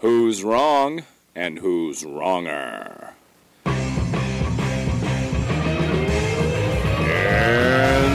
Who's 0.00 0.42
wrong 0.42 1.02
and 1.34 1.58
who's 1.58 2.06
wronger? 2.06 3.12
In 3.66 3.76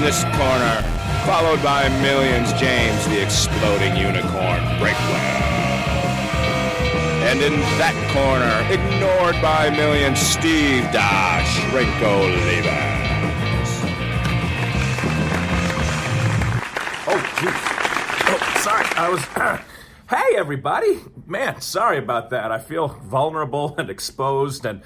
this 0.01 0.23
corner, 0.23 0.81
followed 1.27 1.61
by 1.61 1.87
millions, 2.01 2.51
James 2.53 3.05
the 3.05 3.21
exploding 3.21 3.95
unicorn 3.97 4.63
Breakwell. 4.81 5.45
And 7.29 7.39
in 7.43 7.53
that 7.77 7.93
corner, 8.11 8.65
ignored 8.73 9.39
by 9.39 9.69
millions, 9.69 10.17
Steve 10.17 10.91
Dash 10.91 11.71
Levens. 11.71 12.15
Oh, 17.07 17.21
jeez. 17.37 17.53
Oh, 18.27 18.39
sorry. 18.61 18.85
I 18.95 19.07
was. 19.07 19.23
hey, 20.09 20.35
everybody. 20.35 20.99
Man, 21.27 21.59
sorry 21.61 21.97
about 21.97 22.29
that. 22.29 22.51
I 22.51 22.59
feel 22.59 22.87
vulnerable 22.87 23.75
and 23.77 23.89
exposed 23.89 24.65
and 24.65 24.81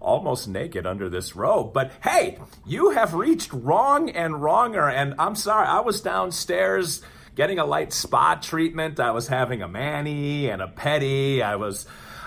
almost 0.00 0.48
naked 0.48 0.86
under 0.86 1.08
this 1.08 1.36
robe. 1.36 1.72
But 1.72 1.92
hey, 2.02 2.38
you 2.66 2.90
have 2.90 3.14
reached 3.14 3.52
wrong 3.52 4.10
and 4.10 4.42
wronger. 4.42 4.88
And 4.88 5.14
I'm 5.18 5.34
sorry, 5.34 5.66
I 5.66 5.80
was 5.80 6.00
downstairs 6.00 7.02
getting 7.34 7.58
a 7.58 7.64
light 7.64 7.92
spa 7.92 8.34
treatment. 8.36 9.00
I 9.00 9.12
was 9.12 9.28
having 9.28 9.62
a 9.62 9.68
mani 9.68 10.50
and 10.50 10.60
a 10.60 10.68
pedi. 10.68 11.42
I 11.42 11.56
was. 11.56 11.86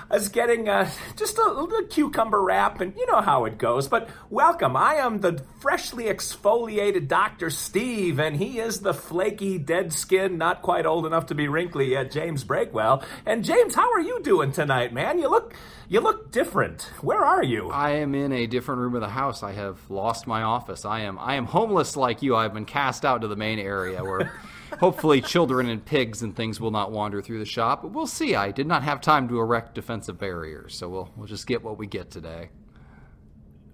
I 0.10 0.16
was 0.16 0.30
getting 0.30 0.70
uh, 0.70 0.90
just 1.18 1.38
a 1.38 1.52
little 1.52 1.84
cucumber 1.84 2.42
wrap, 2.42 2.80
and 2.80 2.96
you 2.96 3.06
know 3.08 3.20
how 3.20 3.44
it 3.44 3.58
goes. 3.58 3.90
But 3.90 4.10
welcome. 4.30 4.78
I 4.78 4.96
am 4.96 5.20
the 5.20 5.44
freshly 5.60 6.06
exfoliated 6.06 7.10
Dr. 7.10 7.50
Steve, 7.50 8.18
and 8.18 8.38
he 8.38 8.60
is 8.60 8.80
the 8.80 8.94
flaky, 8.94 9.58
dead 9.58 9.92
skin, 9.92 10.38
not 10.38 10.62
quite 10.62 10.86
old 10.86 11.06
enough 11.06 11.26
to 11.28 11.36
be 11.36 11.50
wrinkly 11.50 11.92
yet, 11.92 12.12
James 12.12 12.46
Breakwell. 12.46 13.04
And 13.26 13.44
James, 13.44 13.76
how 13.76 13.92
are 13.92 14.00
you 14.00 14.22
doing 14.24 14.54
tonight, 14.54 14.94
man? 14.94 15.20
You 15.20 15.30
look 15.30 15.54
you 15.90 16.00
look 16.00 16.32
different. 16.32 16.84
Where 17.02 17.24
are 17.24 17.44
you? 17.44 17.70
I 17.70 17.92
am 17.92 18.16
in 18.16 18.32
a 18.32 18.48
different 18.48 18.82
room 18.82 18.96
of 18.96 19.02
the 19.02 19.10
house. 19.10 19.44
I 19.44 19.54
have 19.54 19.78
lost 19.90 20.28
my 20.28 20.44
office. 20.44 20.86
I 20.86 21.02
am 21.02 21.20
I 21.20 21.36
am 21.36 21.46
homeless 21.46 21.98
like 21.98 22.22
you. 22.22 22.36
I've 22.36 22.54
been 22.54 22.66
cast 22.66 23.04
out 23.04 23.22
to 23.22 23.28
the 23.28 23.36
main 23.36 23.60
area 23.60 24.04
where 24.04 24.32
hopefully 24.80 25.22
children 25.22 25.70
and 25.70 25.84
pigs 25.84 26.22
and 26.22 26.36
things 26.36 26.60
will 26.60 26.72
not 26.72 26.92
wander 26.92 27.22
through 27.22 27.40
the 27.40 27.46
shop. 27.46 27.82
But 27.82 27.92
we'll 27.92 28.08
see. 28.08 28.36
I 28.36 28.52
did 28.52 28.68
not 28.68 28.84
have 28.84 29.02
time 29.02 29.28
to 29.30 29.40
erect 29.40 29.76
defensive 29.76 30.18
barriers, 30.18 30.76
so 30.76 30.90
we'll 30.90 31.10
we'll 31.16 31.28
just 31.28 31.48
get 31.48 31.64
what 31.64 31.78
we 31.78 31.88
get 31.88 32.12
today. 32.12 32.50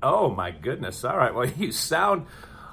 Oh 0.02 0.30
my 0.30 0.52
goodness. 0.52 1.04
All 1.04 1.18
right. 1.18 1.34
Well, 1.34 1.50
you 1.58 1.72
sound 1.72 2.26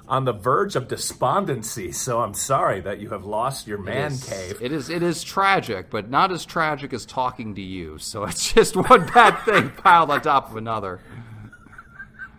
on 0.07 0.25
the 0.25 0.33
verge 0.33 0.75
of 0.75 0.87
despondency, 0.89 1.91
so 1.91 2.21
I'm 2.21 2.33
sorry 2.33 2.81
that 2.81 2.99
you 2.99 3.09
have 3.11 3.23
lost 3.23 3.65
your 3.65 3.77
man 3.77 4.11
it 4.11 4.15
is, 4.15 4.23
cave. 4.25 4.61
It 4.61 4.71
is 4.71 4.89
it 4.89 5.01
is 5.01 5.23
tragic, 5.23 5.89
but 5.89 6.09
not 6.09 6.31
as 6.31 6.45
tragic 6.45 6.93
as 6.93 7.05
talking 7.05 7.55
to 7.55 7.61
you. 7.61 7.97
So 7.97 8.23
it's 8.25 8.53
just 8.53 8.75
one 8.75 9.05
bad 9.07 9.37
thing 9.45 9.69
piled 9.69 10.11
on 10.11 10.21
top 10.21 10.49
of 10.51 10.57
another. 10.57 10.99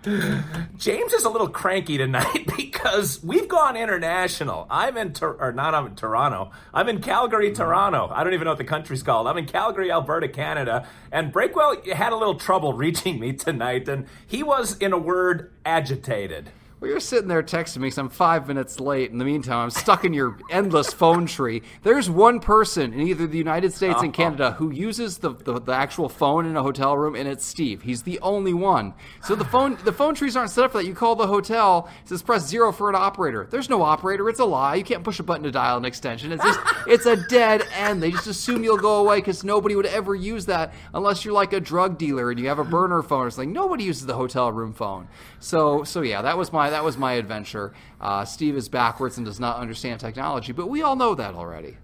James 0.05 1.12
is 1.12 1.25
a 1.25 1.28
little 1.28 1.48
cranky 1.48 1.97
tonight 1.97 2.50
because 2.56 3.22
we've 3.22 3.48
gone 3.48 3.77
international. 3.77 4.67
I'm 4.69 4.97
in, 4.97 5.14
or 5.20 5.53
not, 5.53 5.75
I'm 5.75 5.86
in 5.86 5.94
Toronto. 5.94 6.50
I'm 6.75 6.89
in 6.89 7.00
Calgary, 7.00 7.53
Toronto. 7.53 8.11
I 8.12 8.25
don't 8.25 8.34
even 8.34 8.47
know 8.47 8.50
what 8.50 8.59
the 8.59 8.64
country's 8.64 9.03
called. 9.03 9.28
I'm 9.28 9.39
in 9.39 9.47
Calgary, 9.47 9.92
Alberta, 9.92 10.28
Canada. 10.28 10.86
And 11.12 11.33
Breakwell 11.33 11.86
had 11.92 12.12
a 12.12 12.17
little 12.17 12.34
trouble 12.34 12.72
reaching 12.83 13.20
me 13.20 13.33
tonight, 13.33 13.89
and 13.89 14.06
he 14.27 14.42
was, 14.42 14.77
in 14.78 14.92
a 14.92 14.98
word, 14.98 15.53
agitated. 15.64 16.50
Well, 16.83 16.91
you're 16.91 16.98
sitting 16.98 17.28
there 17.28 17.44
texting 17.44 17.77
me 17.77 17.83
because 17.83 17.98
I'm 17.98 18.08
five 18.08 18.48
minutes 18.48 18.80
late. 18.80 19.12
In 19.12 19.19
the 19.19 19.25
meantime, 19.25 19.58
I'm 19.58 19.70
stuck 19.70 20.05
in 20.05 20.12
your 20.12 20.36
endless 20.50 20.92
phone 20.92 21.27
tree. 21.27 21.62
There's 21.84 22.11
one 22.11 22.41
person 22.41 22.92
in 22.92 23.02
either 23.02 23.28
the 23.28 23.38
United 23.38 23.72
States 23.72 24.00
and 24.02 24.08
uh-huh. 24.08 24.25
Canada 24.25 24.50
who 24.58 24.72
uses 24.72 25.19
the, 25.19 25.30
the, 25.30 25.60
the, 25.60 25.70
actual 25.70 26.08
phone 26.08 26.44
in 26.44 26.56
a 26.56 26.62
hotel 26.62 26.98
room, 26.98 27.14
and 27.14 27.28
it's 27.28 27.47
Steve. 27.47 27.83
He's 27.83 28.03
the 28.03 28.19
only 28.19 28.53
one. 28.53 28.94
So 29.22 29.36
the 29.36 29.44
phone 29.44 29.78
the 29.84 29.92
phone 29.92 30.16
trees 30.16 30.36
aren't 30.36 30.50
set 30.50 30.64
up 30.64 30.72
for 30.72 30.78
that. 30.78 30.88
You 30.88 30.92
call 30.92 31.14
the 31.14 31.28
hotel, 31.28 31.88
it 32.03 32.08
says 32.08 32.20
press 32.20 32.48
zero 32.48 32.72
for 32.72 32.88
an 32.88 32.97
operator. 32.97 33.47
There's 33.49 33.70
no 33.70 33.82
operator. 33.82 34.28
It's 34.28 34.41
a 34.41 34.44
lie. 34.44 34.75
You 34.75 34.82
can't 34.82 35.04
push 35.04 35.20
a 35.20 35.22
button 35.22 35.44
to 35.44 35.53
dial 35.53 35.76
an 35.76 35.84
extension. 35.84 36.32
It's 36.32 36.43
just 36.43 36.59
it's 36.88 37.06
a 37.06 37.14
dead 37.28 37.62
end. 37.76 38.03
They 38.03 38.10
just 38.10 38.26
assume 38.26 38.64
you'll 38.64 38.76
go 38.76 38.97
away 38.97 39.19
because 39.19 39.44
nobody 39.44 39.76
would 39.76 39.87
ever 39.87 40.16
use 40.16 40.47
that 40.47 40.75
unless 40.94 41.25
you're 41.25 41.32
like 41.32 41.53
a 41.53 41.60
drug 41.60 41.97
dealer 41.97 42.32
and 42.32 42.41
you 42.41 42.49
have 42.49 42.59
a 42.59 42.64
burner 42.64 43.04
phone 43.04 43.28
or 43.28 43.31
something. 43.31 43.53
Nobody 43.53 43.84
uses 43.84 44.06
the 44.06 44.14
hotel 44.14 44.50
room 44.50 44.72
phone. 44.72 45.06
So 45.38 45.84
so 45.84 46.03
yeah, 46.03 46.22
that 46.22 46.37
was 46.37 46.53
my 46.53 46.72
that 46.72 46.84
was 46.84 46.99
my 46.99 47.12
adventure. 47.12 47.72
Uh, 48.00 48.25
Steve 48.25 48.56
is 48.56 48.69
backwards 48.69 49.16
and 49.16 49.25
does 49.27 49.38
not 49.38 49.59
understand 49.59 50.00
technology, 50.00 50.53
but 50.53 50.69
we 50.69 50.83
all 50.83 50.97
know 50.97 51.15
that 51.15 51.34
already. 51.34 51.77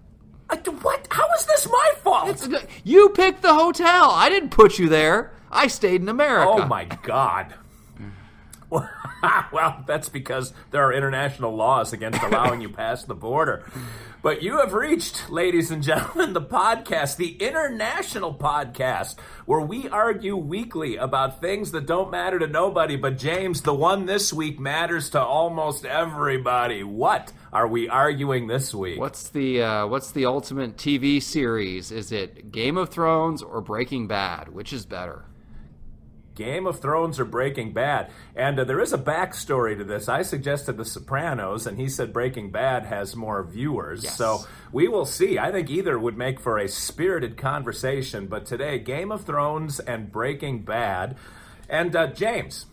Uh, 0.49 0.57
what? 0.81 1.07
How 1.11 1.27
is 1.37 1.45
this 1.45 1.67
my 1.69 1.91
fault? 2.03 2.29
It's, 2.29 2.47
you 2.83 3.09
picked 3.09 3.41
the 3.41 3.53
hotel. 3.53 4.09
I 4.11 4.29
didn't 4.29 4.49
put 4.49 4.79
you 4.79 4.89
there. 4.89 5.31
I 5.51 5.67
stayed 5.67 6.01
in 6.01 6.09
America. 6.09 6.63
Oh 6.63 6.65
my 6.67 6.85
god. 6.85 7.53
well, 9.51 9.83
that's 9.87 10.09
because 10.09 10.53
there 10.71 10.83
are 10.83 10.93
international 10.93 11.55
laws 11.55 11.93
against 11.93 12.21
allowing 12.21 12.61
you 12.61 12.69
past 12.69 13.07
the 13.07 13.15
border. 13.15 13.63
But 14.21 14.43
you 14.43 14.57
have 14.57 14.73
reached, 14.73 15.29
ladies 15.29 15.71
and 15.71 15.81
gentlemen, 15.81 16.33
the 16.33 16.41
podcast, 16.41 17.15
the 17.15 17.37
international 17.37 18.33
podcast, 18.33 19.17
where 19.45 19.61
we 19.61 19.87
argue 19.87 20.35
weekly 20.35 20.97
about 20.97 21.39
things 21.39 21.71
that 21.71 21.85
don't 21.85 22.11
matter 22.11 22.37
to 22.37 22.47
nobody. 22.47 22.97
But 22.97 23.17
James, 23.17 23.61
the 23.61 23.73
one 23.73 24.07
this 24.07 24.33
week 24.33 24.59
matters 24.59 25.09
to 25.11 25.21
almost 25.21 25.85
everybody. 25.85 26.83
What 26.83 27.31
are 27.53 27.67
we 27.67 27.87
arguing 27.87 28.47
this 28.47 28.75
week? 28.75 28.99
What's 28.99 29.29
the 29.29 29.61
uh, 29.61 29.87
What's 29.87 30.11
the 30.11 30.25
ultimate 30.25 30.75
TV 30.75 31.23
series? 31.23 31.89
Is 31.89 32.11
it 32.11 32.51
Game 32.51 32.75
of 32.75 32.89
Thrones 32.89 33.41
or 33.41 33.61
Breaking 33.61 34.07
Bad? 34.07 34.49
Which 34.49 34.73
is 34.73 34.85
better? 34.85 35.28
Game 36.39 36.65
of 36.65 36.79
Thrones 36.79 37.19
or 37.19 37.25
Breaking 37.25 37.73
Bad. 37.73 38.09
And 38.33 38.57
uh, 38.57 38.63
there 38.63 38.79
is 38.79 38.93
a 38.93 38.97
backstory 38.97 39.77
to 39.77 39.83
this. 39.83 40.07
I 40.07 40.21
suggested 40.21 40.77
The 40.77 40.85
Sopranos, 40.85 41.67
and 41.67 41.77
he 41.77 41.89
said 41.89 42.13
Breaking 42.13 42.49
Bad 42.49 42.85
has 42.85 43.13
more 43.13 43.43
viewers. 43.43 44.05
Yes. 44.05 44.15
So 44.15 44.45
we 44.71 44.87
will 44.87 45.05
see. 45.05 45.37
I 45.37 45.51
think 45.51 45.69
either 45.69 45.99
would 45.99 46.17
make 46.17 46.39
for 46.39 46.57
a 46.57 46.69
spirited 46.69 47.35
conversation. 47.35 48.27
But 48.27 48.45
today, 48.45 48.79
Game 48.79 49.11
of 49.11 49.25
Thrones 49.25 49.81
and 49.81 50.13
Breaking 50.13 50.61
Bad. 50.61 51.17
And 51.67 51.93
uh, 51.93 52.07
James, 52.07 52.67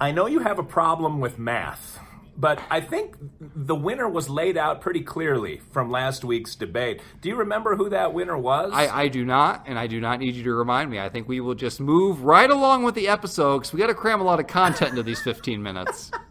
I 0.00 0.12
know 0.12 0.26
you 0.26 0.38
have 0.38 0.60
a 0.60 0.64
problem 0.64 1.18
with 1.18 1.36
math 1.36 1.98
but 2.38 2.60
I 2.70 2.80
think 2.80 3.16
the 3.40 3.74
winner 3.74 4.08
was 4.08 4.30
laid 4.30 4.56
out 4.56 4.80
pretty 4.80 5.00
clearly 5.02 5.60
from 5.72 5.90
last 5.90 6.24
week's 6.24 6.54
debate. 6.54 7.02
Do 7.20 7.28
you 7.28 7.34
remember 7.34 7.74
who 7.74 7.90
that 7.90 8.14
winner 8.14 8.38
was? 8.38 8.70
I, 8.72 8.88
I 8.88 9.08
do 9.08 9.24
not, 9.24 9.64
and 9.66 9.76
I 9.76 9.88
do 9.88 10.00
not 10.00 10.20
need 10.20 10.36
you 10.36 10.44
to 10.44 10.54
remind 10.54 10.88
me. 10.90 11.00
I 11.00 11.08
think 11.08 11.28
we 11.28 11.40
will 11.40 11.56
just 11.56 11.80
move 11.80 12.22
right 12.22 12.48
along 12.48 12.84
with 12.84 12.94
the 12.94 13.08
episode 13.08 13.58
because 13.58 13.72
we 13.72 13.80
got 13.80 13.88
to 13.88 13.94
cram 13.94 14.20
a 14.20 14.24
lot 14.24 14.38
of 14.38 14.46
content 14.46 14.90
into 14.90 15.02
these 15.02 15.20
15 15.20 15.62
minutes. 15.62 16.12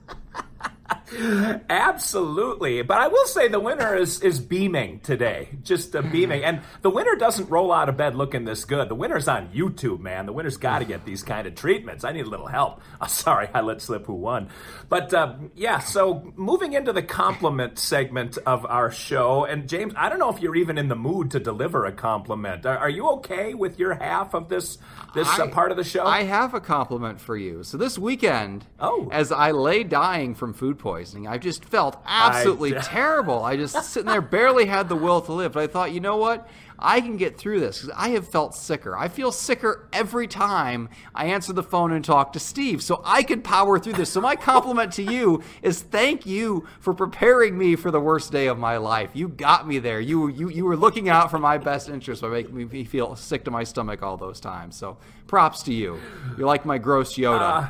Absolutely, 1.17 2.81
but 2.83 2.97
I 2.97 3.07
will 3.07 3.25
say 3.25 3.47
the 3.47 3.59
winner 3.59 3.95
is 3.95 4.21
is 4.21 4.39
beaming 4.39 4.99
today, 4.99 5.49
just 5.63 5.95
uh, 5.95 6.01
beaming, 6.01 6.43
and 6.43 6.61
the 6.81 6.89
winner 6.89 7.15
doesn't 7.15 7.49
roll 7.49 7.71
out 7.71 7.89
of 7.89 7.97
bed 7.97 8.15
looking 8.15 8.45
this 8.45 8.65
good. 8.65 8.89
The 8.89 8.95
winner's 8.95 9.27
on 9.27 9.49
YouTube, 9.49 9.99
man. 9.99 10.25
The 10.25 10.33
winner's 10.33 10.57
got 10.57 10.79
to 10.79 10.85
get 10.85 11.05
these 11.05 11.23
kind 11.23 11.47
of 11.47 11.55
treatments. 11.55 12.03
I 12.03 12.11
need 12.11 12.25
a 12.25 12.29
little 12.29 12.47
help. 12.47 12.81
Oh, 12.99 13.05
sorry, 13.05 13.47
I 13.53 13.61
let 13.61 13.79
slip 13.81 14.07
who 14.07 14.15
won, 14.15 14.49
but 14.89 15.13
uh, 15.13 15.35
yeah. 15.55 15.77
So 15.79 16.33
moving 16.35 16.73
into 16.73 16.91
the 16.93 17.03
compliment 17.03 17.77
segment 17.77 18.39
of 18.39 18.65
our 18.65 18.89
show, 18.89 19.45
and 19.45 19.69
James, 19.69 19.93
I 19.95 20.09
don't 20.09 20.17
know 20.17 20.29
if 20.29 20.41
you're 20.41 20.55
even 20.55 20.79
in 20.79 20.87
the 20.87 20.95
mood 20.95 21.29
to 21.31 21.39
deliver 21.39 21.85
a 21.85 21.91
compliment. 21.91 22.65
Are, 22.65 22.77
are 22.77 22.89
you 22.89 23.07
okay 23.11 23.53
with 23.53 23.77
your 23.77 23.93
half 23.93 24.33
of 24.33 24.49
this 24.49 24.79
this 25.13 25.27
uh, 25.39 25.47
part 25.47 25.69
of 25.69 25.77
the 25.77 25.83
show? 25.83 26.05
I 26.05 26.23
have 26.23 26.55
a 26.55 26.59
compliment 26.59 27.21
for 27.21 27.37
you. 27.37 27.61
So 27.63 27.77
this 27.77 27.99
weekend, 27.99 28.65
oh, 28.79 29.09
as 29.11 29.31
I 29.31 29.51
lay 29.51 29.83
dying 29.83 30.33
from 30.33 30.53
food 30.53 30.79
poisoning, 30.79 31.06
I 31.15 31.37
just 31.37 31.63
felt 31.65 32.01
absolutely 32.05 32.75
I, 32.75 32.81
terrible. 32.83 33.43
I 33.43 33.55
just 33.55 33.91
sitting 33.91 34.09
there 34.09 34.21
barely 34.21 34.65
had 34.65 34.89
the 34.89 34.95
will 34.95 35.21
to 35.21 35.33
live. 35.33 35.53
But 35.53 35.63
I 35.63 35.67
thought, 35.67 35.91
you 35.91 35.99
know 35.99 36.17
what? 36.17 36.47
I 36.79 37.01
can 37.01 37.17
get 37.17 37.37
through 37.37 37.59
this 37.59 37.81
because 37.81 37.95
I 37.97 38.09
have 38.09 38.27
felt 38.27 38.53
sicker. 38.53 38.95
I 38.95 39.07
feel 39.07 39.31
sicker 39.31 39.89
every 39.91 40.27
time 40.27 40.89
I 41.15 41.25
answer 41.25 41.51
the 41.53 41.63
phone 41.63 41.91
and 41.91 42.05
talk 42.05 42.33
to 42.33 42.39
Steve. 42.39 42.83
So 42.83 43.01
I 43.03 43.23
could 43.23 43.43
power 43.43 43.79
through 43.79 43.93
this. 43.93 44.11
So 44.11 44.21
my 44.21 44.35
compliment 44.35 44.93
to 44.93 45.03
you 45.03 45.41
is 45.61 45.81
thank 45.81 46.25
you 46.25 46.67
for 46.79 46.93
preparing 46.93 47.57
me 47.57 47.75
for 47.75 47.89
the 47.89 47.99
worst 47.99 48.31
day 48.31 48.47
of 48.47 48.59
my 48.59 48.77
life. 48.77 49.11
You 49.13 49.27
got 49.27 49.67
me 49.67 49.79
there. 49.79 49.99
You 49.99 50.27
you 50.27 50.49
you 50.49 50.65
were 50.65 50.77
looking 50.77 51.09
out 51.09 51.31
for 51.31 51.39
my 51.39 51.57
best 51.57 51.89
interest 51.89 52.21
by 52.21 52.29
making 52.29 52.69
me 52.69 52.83
feel 52.83 53.15
sick 53.15 53.43
to 53.45 53.51
my 53.51 53.63
stomach 53.63 54.03
all 54.03 54.17
those 54.17 54.39
times. 54.39 54.75
So 54.75 54.97
props 55.25 55.63
to 55.63 55.73
you. 55.73 55.99
You're 56.37 56.47
like 56.47 56.65
my 56.65 56.77
gross 56.77 57.15
Yoda. 57.17 57.63
Uh, 57.63 57.69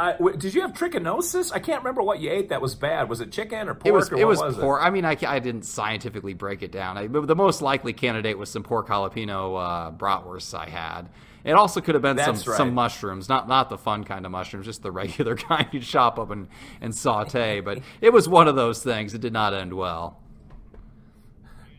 uh, 0.00 0.32
did 0.36 0.54
you 0.54 0.62
have 0.62 0.72
trichinosis? 0.72 1.52
I 1.52 1.58
can't 1.58 1.82
remember 1.82 2.02
what 2.02 2.20
you 2.20 2.30
ate 2.30 2.48
that 2.48 2.62
was 2.62 2.74
bad. 2.74 3.08
Was 3.08 3.20
it 3.20 3.32
chicken 3.32 3.68
or 3.68 3.74
pork? 3.74 3.86
It 3.86 3.92
was. 3.92 4.12
it 4.12 4.24
was, 4.24 4.40
was 4.40 4.56
pork. 4.56 4.80
It? 4.80 4.86
I 4.86 4.90
mean, 4.90 5.04
I, 5.04 5.16
I 5.26 5.38
didn't 5.38 5.64
scientifically 5.64 6.34
break 6.34 6.62
it 6.62 6.72
down. 6.72 6.96
I, 6.96 7.06
the 7.06 7.36
most 7.36 7.60
likely 7.60 7.92
candidate 7.92 8.38
was 8.38 8.50
some 8.50 8.62
pork 8.62 8.88
jalapeno 8.88 9.60
uh, 9.60 9.90
bratwursts 9.92 10.58
I 10.58 10.68
had. 10.68 11.10
It 11.44 11.52
also 11.52 11.80
could 11.80 11.94
have 11.94 12.02
been 12.02 12.18
some 12.18 12.34
right. 12.34 12.56
some 12.56 12.74
mushrooms, 12.74 13.28
not 13.28 13.48
not 13.48 13.70
the 13.70 13.78
fun 13.78 14.04
kind 14.04 14.26
of 14.26 14.32
mushrooms, 14.32 14.66
just 14.66 14.82
the 14.82 14.92
regular 14.92 15.36
kind 15.48 15.68
you 15.72 15.80
chop 15.80 16.18
up 16.18 16.30
and, 16.30 16.48
and 16.80 16.94
saute. 16.94 17.60
But 17.60 17.80
it 18.00 18.12
was 18.12 18.28
one 18.28 18.48
of 18.48 18.56
those 18.56 18.82
things. 18.82 19.14
It 19.14 19.20
did 19.20 19.32
not 19.32 19.54
end 19.54 19.72
well. 19.72 20.19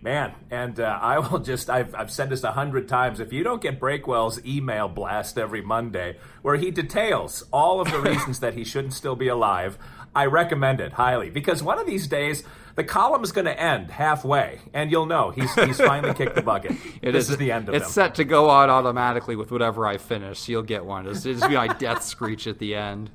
Man, 0.04 0.34
and 0.50 0.80
uh, 0.80 0.98
I 1.00 1.20
will 1.20 1.40
just, 1.52 1.70
I've, 1.70 1.94
I've 1.94 2.12
said 2.12 2.30
this 2.30 2.44
a 2.44 2.54
hundred 2.54 2.88
times. 2.88 3.20
If 3.20 3.32
you 3.32 3.44
don't 3.44 3.62
get 3.62 3.80
Breakwell's 3.80 4.44
email 4.44 4.88
blast 4.88 5.38
every 5.38 5.62
Monday, 5.62 6.18
where 6.42 6.56
he 6.56 6.72
details 6.72 7.44
all 7.54 7.80
of 7.80 7.92
the 7.92 8.00
reasons 8.10 8.40
that 8.40 8.56
he 8.56 8.64
shouldn't 8.64 8.94
still 8.94 9.16
be 9.16 9.28
alive, 9.28 9.78
I 10.16 10.26
recommend 10.26 10.82
it 10.82 10.94
highly. 10.94 11.30
Because 11.30 11.62
one 11.62 11.78
of 11.78 11.86
these 11.86 12.08
days, 12.08 12.44
the 12.76 12.84
column 12.84 13.24
is 13.24 13.32
going 13.32 13.46
to 13.46 13.60
end 13.60 13.92
halfway, 13.92 14.60
and 14.74 14.90
you'll 14.90 15.06
know 15.06 15.30
he's, 15.30 15.54
he's 15.54 15.78
finally 15.78 16.16
kicked 16.16 16.36
the 16.36 16.42
bucket. 16.42 16.72
It 17.02 17.14
this 17.14 17.26
is, 17.26 17.32
is 17.32 17.38
the 17.38 17.52
end 17.52 17.68
of 17.70 17.76
it. 17.76 17.78
It's 17.78 17.88
him. 17.88 17.92
set 17.94 18.16
to 18.16 18.24
go 18.24 18.50
on 18.50 18.70
automatically 18.70 19.36
with 19.36 19.52
whatever 19.52 19.86
I 19.88 19.98
finish. 19.98 20.48
You'll 20.48 20.62
get 20.64 20.86
one. 20.86 21.06
It'll 21.06 21.20
just 21.20 21.48
be 21.48 21.56
my 21.56 21.68
death 21.68 22.04
screech 22.04 22.48
at 22.48 22.60
the 22.60 22.76
end. 22.76 23.10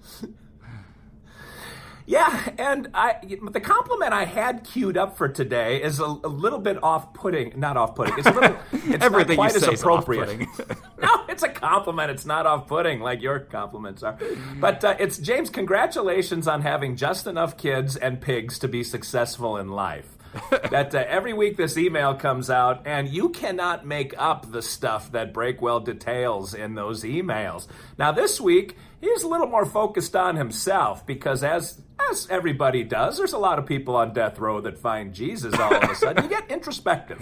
Yeah, 2.06 2.50
and 2.56 2.88
I 2.94 3.16
the 3.50 3.60
compliment 3.60 4.12
I 4.12 4.24
had 4.24 4.62
queued 4.62 4.96
up 4.96 5.16
for 5.16 5.28
today 5.28 5.82
is 5.82 5.98
a, 5.98 6.04
a 6.04 6.28
little 6.28 6.60
bit 6.60 6.82
off-putting. 6.82 7.58
Not 7.58 7.76
off-putting. 7.76 8.18
It's 8.18 8.28
a 8.28 8.32
little. 8.32 8.56
It's 8.86 9.04
Everything 9.04 9.36
not 9.36 9.50
quite 9.50 9.56
as 9.56 9.80
appropriate. 9.80 10.46
no, 11.02 11.24
it's 11.28 11.42
a 11.42 11.48
compliment. 11.48 12.12
It's 12.12 12.24
not 12.24 12.46
off-putting 12.46 13.00
like 13.00 13.20
your 13.20 13.40
compliments 13.40 14.04
are. 14.04 14.16
But 14.60 14.84
uh, 14.84 14.94
it's 15.00 15.18
James. 15.18 15.50
Congratulations 15.50 16.46
on 16.46 16.62
having 16.62 16.94
just 16.94 17.26
enough 17.26 17.56
kids 17.56 17.96
and 17.96 18.20
pigs 18.20 18.60
to 18.60 18.68
be 18.68 18.84
successful 18.84 19.56
in 19.56 19.68
life. 19.68 20.15
that 20.70 20.94
uh, 20.94 21.04
every 21.08 21.32
week 21.32 21.56
this 21.56 21.76
email 21.76 22.14
comes 22.14 22.50
out, 22.50 22.86
and 22.86 23.08
you 23.08 23.28
cannot 23.30 23.86
make 23.86 24.14
up 24.18 24.50
the 24.50 24.62
stuff 24.62 25.10
that 25.12 25.32
Breakwell 25.32 25.84
details 25.84 26.54
in 26.54 26.74
those 26.74 27.02
emails. 27.04 27.66
Now, 27.98 28.12
this 28.12 28.40
week, 28.40 28.76
he's 29.00 29.22
a 29.22 29.28
little 29.28 29.46
more 29.46 29.66
focused 29.66 30.16
on 30.16 30.36
himself 30.36 31.06
because, 31.06 31.42
as 31.42 31.80
as 32.10 32.26
everybody 32.30 32.84
does, 32.84 33.16
there's 33.16 33.32
a 33.32 33.38
lot 33.38 33.58
of 33.58 33.66
people 33.66 33.96
on 33.96 34.12
death 34.12 34.38
row 34.38 34.60
that 34.60 34.78
find 34.78 35.12
Jesus 35.12 35.54
all 35.54 35.74
of 35.74 35.90
a 35.90 35.94
sudden. 35.96 36.24
You 36.24 36.30
get 36.30 36.50
introspective. 36.50 37.20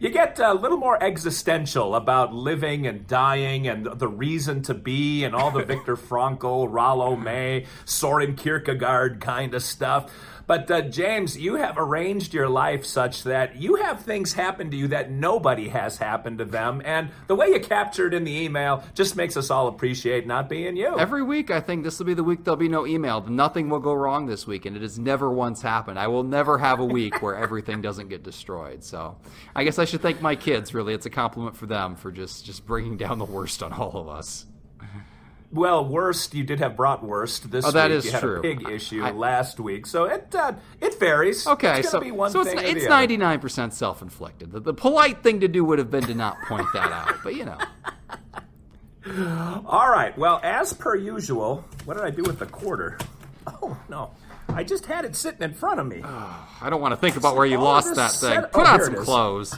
You 0.00 0.08
get 0.08 0.38
a 0.38 0.54
little 0.54 0.78
more 0.78 1.02
existential 1.02 1.94
about 1.94 2.32
living 2.32 2.86
and 2.86 3.06
dying 3.06 3.68
and 3.68 3.84
the 3.84 4.08
reason 4.08 4.62
to 4.62 4.72
be 4.72 5.24
and 5.24 5.34
all 5.34 5.50
the 5.50 5.62
Viktor 5.66 5.94
Frankl, 5.94 6.66
Rollo 6.70 7.16
May, 7.16 7.66
Soren 7.84 8.34
Kierkegaard 8.34 9.20
kind 9.20 9.52
of 9.52 9.62
stuff. 9.62 10.10
But 10.50 10.68
uh, 10.68 10.80
James, 10.80 11.38
you 11.38 11.54
have 11.54 11.78
arranged 11.78 12.34
your 12.34 12.48
life 12.48 12.84
such 12.84 13.22
that 13.22 13.54
you 13.54 13.76
have 13.76 14.00
things 14.00 14.32
happen 14.32 14.68
to 14.72 14.76
you 14.76 14.88
that 14.88 15.08
nobody 15.08 15.68
has 15.68 15.98
happened 15.98 16.38
to 16.38 16.44
them. 16.44 16.82
And 16.84 17.10
the 17.28 17.36
way 17.36 17.50
you 17.50 17.60
captured 17.60 18.14
in 18.14 18.24
the 18.24 18.36
email 18.36 18.82
just 18.94 19.14
makes 19.14 19.36
us 19.36 19.48
all 19.48 19.68
appreciate 19.68 20.26
not 20.26 20.48
being 20.48 20.76
you. 20.76 20.98
Every 20.98 21.22
week, 21.22 21.52
I 21.52 21.60
think 21.60 21.84
this 21.84 22.00
will 22.00 22.06
be 22.06 22.14
the 22.14 22.24
week 22.24 22.42
there'll 22.42 22.56
be 22.56 22.68
no 22.68 22.84
email. 22.84 23.20
Nothing 23.20 23.68
will 23.68 23.78
go 23.78 23.94
wrong 23.94 24.26
this 24.26 24.44
week, 24.44 24.66
and 24.66 24.74
it 24.74 24.82
has 24.82 24.98
never 24.98 25.30
once 25.30 25.62
happened. 25.62 26.00
I 26.00 26.08
will 26.08 26.24
never 26.24 26.58
have 26.58 26.80
a 26.80 26.84
week 26.84 27.22
where 27.22 27.36
everything 27.36 27.80
doesn't 27.80 28.08
get 28.08 28.24
destroyed. 28.24 28.82
So, 28.82 29.18
I 29.54 29.62
guess 29.62 29.78
I 29.78 29.84
should 29.84 30.02
thank 30.02 30.20
my 30.20 30.34
kids. 30.34 30.74
Really, 30.74 30.94
it's 30.94 31.06
a 31.06 31.10
compliment 31.10 31.56
for 31.56 31.66
them 31.66 31.94
for 31.94 32.10
just 32.10 32.44
just 32.44 32.66
bringing 32.66 32.96
down 32.96 33.18
the 33.18 33.24
worst 33.24 33.62
on 33.62 33.72
all 33.72 33.96
of 33.96 34.08
us. 34.08 34.46
Well, 35.52 35.84
worst 35.84 36.32
you 36.34 36.44
did 36.44 36.60
have 36.60 36.72
bratwurst 36.76 37.50
this 37.50 37.64
Oh, 37.66 37.72
that 37.72 37.90
week. 37.90 37.98
is 37.98 38.04
you 38.04 38.10
had 38.12 38.20
true. 38.20 38.38
a 38.38 38.42
pig 38.42 38.68
issue 38.68 39.02
I- 39.02 39.10
last 39.10 39.58
week, 39.58 39.84
so 39.86 40.04
it 40.04 40.32
uh, 40.34 40.52
it 40.80 40.98
varies. 41.00 41.44
Okay, 41.46 41.80
it's 41.80 41.90
so, 41.90 42.00
so 42.28 42.40
it's 42.42 42.52
it's 42.62 42.86
ninety 42.86 43.16
nine 43.16 43.40
percent 43.40 43.74
self 43.74 44.00
inflicted. 44.00 44.52
The, 44.52 44.60
the 44.60 44.74
polite 44.74 45.22
thing 45.24 45.40
to 45.40 45.48
do 45.48 45.64
would 45.64 45.80
have 45.80 45.90
been 45.90 46.04
to 46.04 46.14
not 46.14 46.36
point 46.42 46.66
that 46.72 46.92
out, 46.92 47.16
but 47.24 47.34
you 47.34 47.46
know. 47.46 47.58
All 49.66 49.90
right. 49.90 50.16
Well, 50.16 50.40
as 50.42 50.72
per 50.72 50.94
usual, 50.94 51.64
what 51.84 51.94
did 51.96 52.04
I 52.04 52.10
do 52.10 52.22
with 52.22 52.38
the 52.38 52.46
quarter? 52.46 52.98
Oh 53.46 53.76
no, 53.88 54.10
I 54.48 54.62
just 54.62 54.86
had 54.86 55.04
it 55.04 55.16
sitting 55.16 55.42
in 55.42 55.54
front 55.54 55.80
of 55.80 55.86
me. 55.86 56.02
I 56.04 56.68
don't 56.70 56.80
want 56.80 56.92
to 56.92 56.96
think 56.96 57.16
about 57.16 57.34
where 57.34 57.46
you 57.46 57.56
all 57.58 57.64
lost 57.64 57.94
that 57.96 58.12
thing. 58.12 58.30
set- 58.42 58.52
Put 58.52 58.66
oh, 58.68 58.70
on 58.70 58.84
some 58.84 58.94
clothes. 58.96 59.56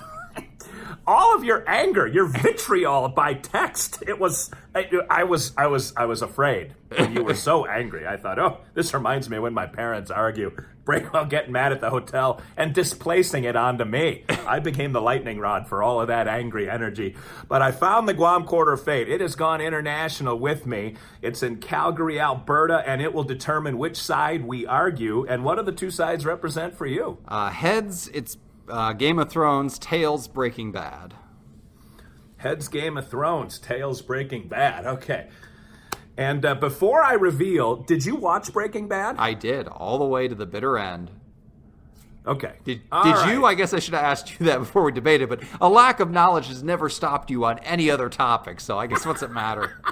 All 1.07 1.35
of 1.35 1.45
your 1.45 1.69
anger, 1.69 2.07
your 2.07 2.27
vitriol 2.27 3.09
by 3.09 3.35
text. 3.35 4.03
It 4.07 4.19
was 4.19 4.51
I, 4.75 4.89
I 5.11 5.25
was 5.25 5.53
I 5.57 5.67
was 5.67 5.93
I 5.97 6.07
was 6.07 6.23
afraid 6.23 6.75
you 7.11 7.25
were 7.25 7.35
so 7.35 7.67
angry. 7.67 8.07
I 8.07 8.17
thought, 8.17 8.39
"Oh, 8.39 8.59
this 8.75 8.95
reminds 8.95 9.29
me 9.29 9.39
when 9.39 9.55
my 9.55 9.67
parents 9.67 10.11
argue. 10.11 10.53
Breakwell 10.85 11.29
getting 11.29 11.53
mad 11.53 11.71
at 11.71 11.81
the 11.81 11.91
hotel 11.91 12.41
and 12.57 12.75
displacing 12.75 13.45
it 13.45 13.55
onto 13.55 13.85
me. 13.85 14.25
I 14.47 14.59
became 14.59 14.93
the 14.93 15.01
lightning 15.01 15.39
rod 15.39 15.69
for 15.69 15.83
all 15.83 16.01
of 16.01 16.09
that 16.09 16.27
angry 16.27 16.69
energy. 16.69 17.15
But 17.49 17.63
I 17.63 17.71
found 17.71 18.09
the 18.09 18.15
Guam 18.15 18.45
Quarter 18.45 18.73
of 18.73 18.85
Fate. 18.85 19.09
It 19.09 19.21
has 19.21 19.37
gone 19.37 19.61
international 19.61 20.39
with 20.39 20.67
me. 20.67 20.97
It's 21.21 21.43
in 21.43 21.59
Calgary, 21.59 22.19
Alberta, 22.19 22.83
and 22.85 23.01
it 23.01 23.15
will 23.15 23.23
determine 23.23 23.79
which 23.79 23.97
side 23.97 24.45
we 24.45 24.67
argue 24.67 25.25
and 25.29 25.45
what 25.45 25.57
do 25.57 25.63
the 25.63 25.73
two 25.73 25.91
sides 25.91 26.27
represent 26.27 26.77
for 26.77 26.87
you. 26.87 27.19
Uh, 27.29 27.51
heads, 27.51 28.09
it's 28.13 28.37
uh, 28.73 28.93
Game 28.95 29.19
of 29.19 29.31
Thrones. 29.31 29.79
Tails, 29.79 30.27
Breaking 30.29 30.73
Bad. 30.73 31.15
Heads 32.39 32.67
Game 32.69 32.97
of 32.97 33.07
Thrones, 33.09 33.59
Tails 33.59 34.03
Breaking 34.03 34.49
Bad. 34.49 34.85
Okay. 34.87 35.29
And 36.17 36.45
uh, 36.45 36.55
before 36.57 37.03
I 37.03 37.13
reveal, 37.13 37.77
did 37.77 38.05
you 38.05 38.17
watch 38.17 38.53
Breaking 38.53 38.89
Bad? 38.89 39.17
I 39.19 39.35
did 39.35 39.69
all 39.69 39.99
the 39.99 40.05
way 40.05 40.27
to 40.29 40.35
the 40.35 40.45
bitter 40.47 40.77
end. 40.77 41.11
okay. 42.27 42.55
Did, 42.65 42.83
All 42.91 43.05
did 43.05 43.11
right. 43.15 43.33
you? 43.33 43.45
I 43.47 43.55
guess 43.55 43.73
I 43.73 43.79
should 43.79 43.95
have 43.95 44.03
asked 44.05 44.39
you 44.41 44.47
that 44.47 44.59
before 44.61 44.83
we 44.83 44.93
debated, 44.93 45.29
but 45.29 45.43
a 45.61 45.69
lack 45.69 46.01
of 46.01 46.11
knowledge 46.11 46.49
has 46.49 46.63
never 46.63 46.89
stopped 46.89 47.31
you 47.31 47.45
on 47.45 47.59
any 47.61 47.91
other 47.91 48.09
topic, 48.09 48.61
so 48.61 48.79
I 48.79 48.87
guess 48.89 49.07
what's 49.07 49.23
it 49.23 49.31
matter? 49.31 49.81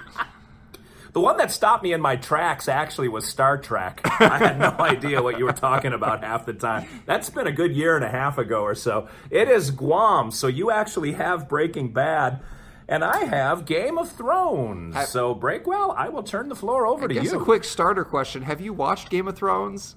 The 1.13 1.21
one 1.21 1.37
that 1.39 1.51
stopped 1.51 1.83
me 1.83 1.93
in 1.93 2.01
my 2.01 2.17
tracks 2.17 2.69
actually 2.69 3.09
was 3.09 3.27
Star 3.27 3.59
Trek. 3.59 4.01
I 4.05 4.39
had 4.39 4.59
no 4.59 4.71
idea 4.79 5.23
what 5.23 5.39
you 5.39 5.45
were 5.45 5.53
talking 5.53 5.93
about 5.93 6.23
half 6.23 6.47
the 6.47 6.53
time. 6.53 6.87
That's 7.07 7.31
been 7.31 7.47
a 7.47 7.53
good 7.53 7.75
year 7.75 7.97
and 7.97 8.05
a 8.05 8.09
half 8.09 8.39
ago 8.39 8.63
or 8.63 8.75
so. 8.75 9.09
It 9.31 9.49
is 9.49 9.71
Guam, 9.71 10.31
so 10.31 10.47
you 10.47 10.71
actually 10.71 11.13
have 11.13 11.49
Breaking 11.49 11.93
Bad. 11.93 12.41
And 12.87 13.05
I 13.05 13.25
have 13.25 13.67
Game 13.67 13.99
of 13.99 14.11
Thrones. 14.11 14.97
so, 15.09 15.33
Breakwell, 15.33 15.95
I 15.97 16.09
will 16.09 16.25
turn 16.25 16.49
the 16.49 16.57
floor 16.57 16.89
over 16.89 17.05
I 17.05 17.09
to 17.09 17.15
you. 17.23 17.41
a 17.41 17.45
quick 17.45 17.63
starter 17.63 18.05
question. 18.05 18.43
Have 18.43 18.61
you 18.61 18.73
watched 18.73 19.11
Game 19.11 19.29
of 19.29 19.37
Thrones? 19.37 19.95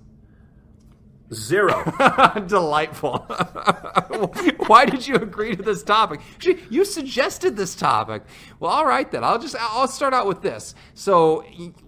Zero. 1.34 1.84
Delightful. 2.48 3.18
Why 4.68 4.86
did 4.86 5.06
you 5.08 5.16
agree 5.16 5.56
to 5.56 5.62
this 5.64 5.84
topic? 5.84 6.22
Actually, 6.36 6.60
you 6.70 6.86
suggested 6.86 7.56
this 7.56 7.76
topic. 7.76 8.24
Well, 8.60 8.72
all 8.72 8.86
right 8.86 9.10
then. 9.12 9.24
I'll 9.24 9.40
just 9.40 9.56
I'll 9.60 9.88
start 9.88 10.14
out 10.14 10.28
with 10.28 10.42
this. 10.42 10.76
So, 10.94 11.44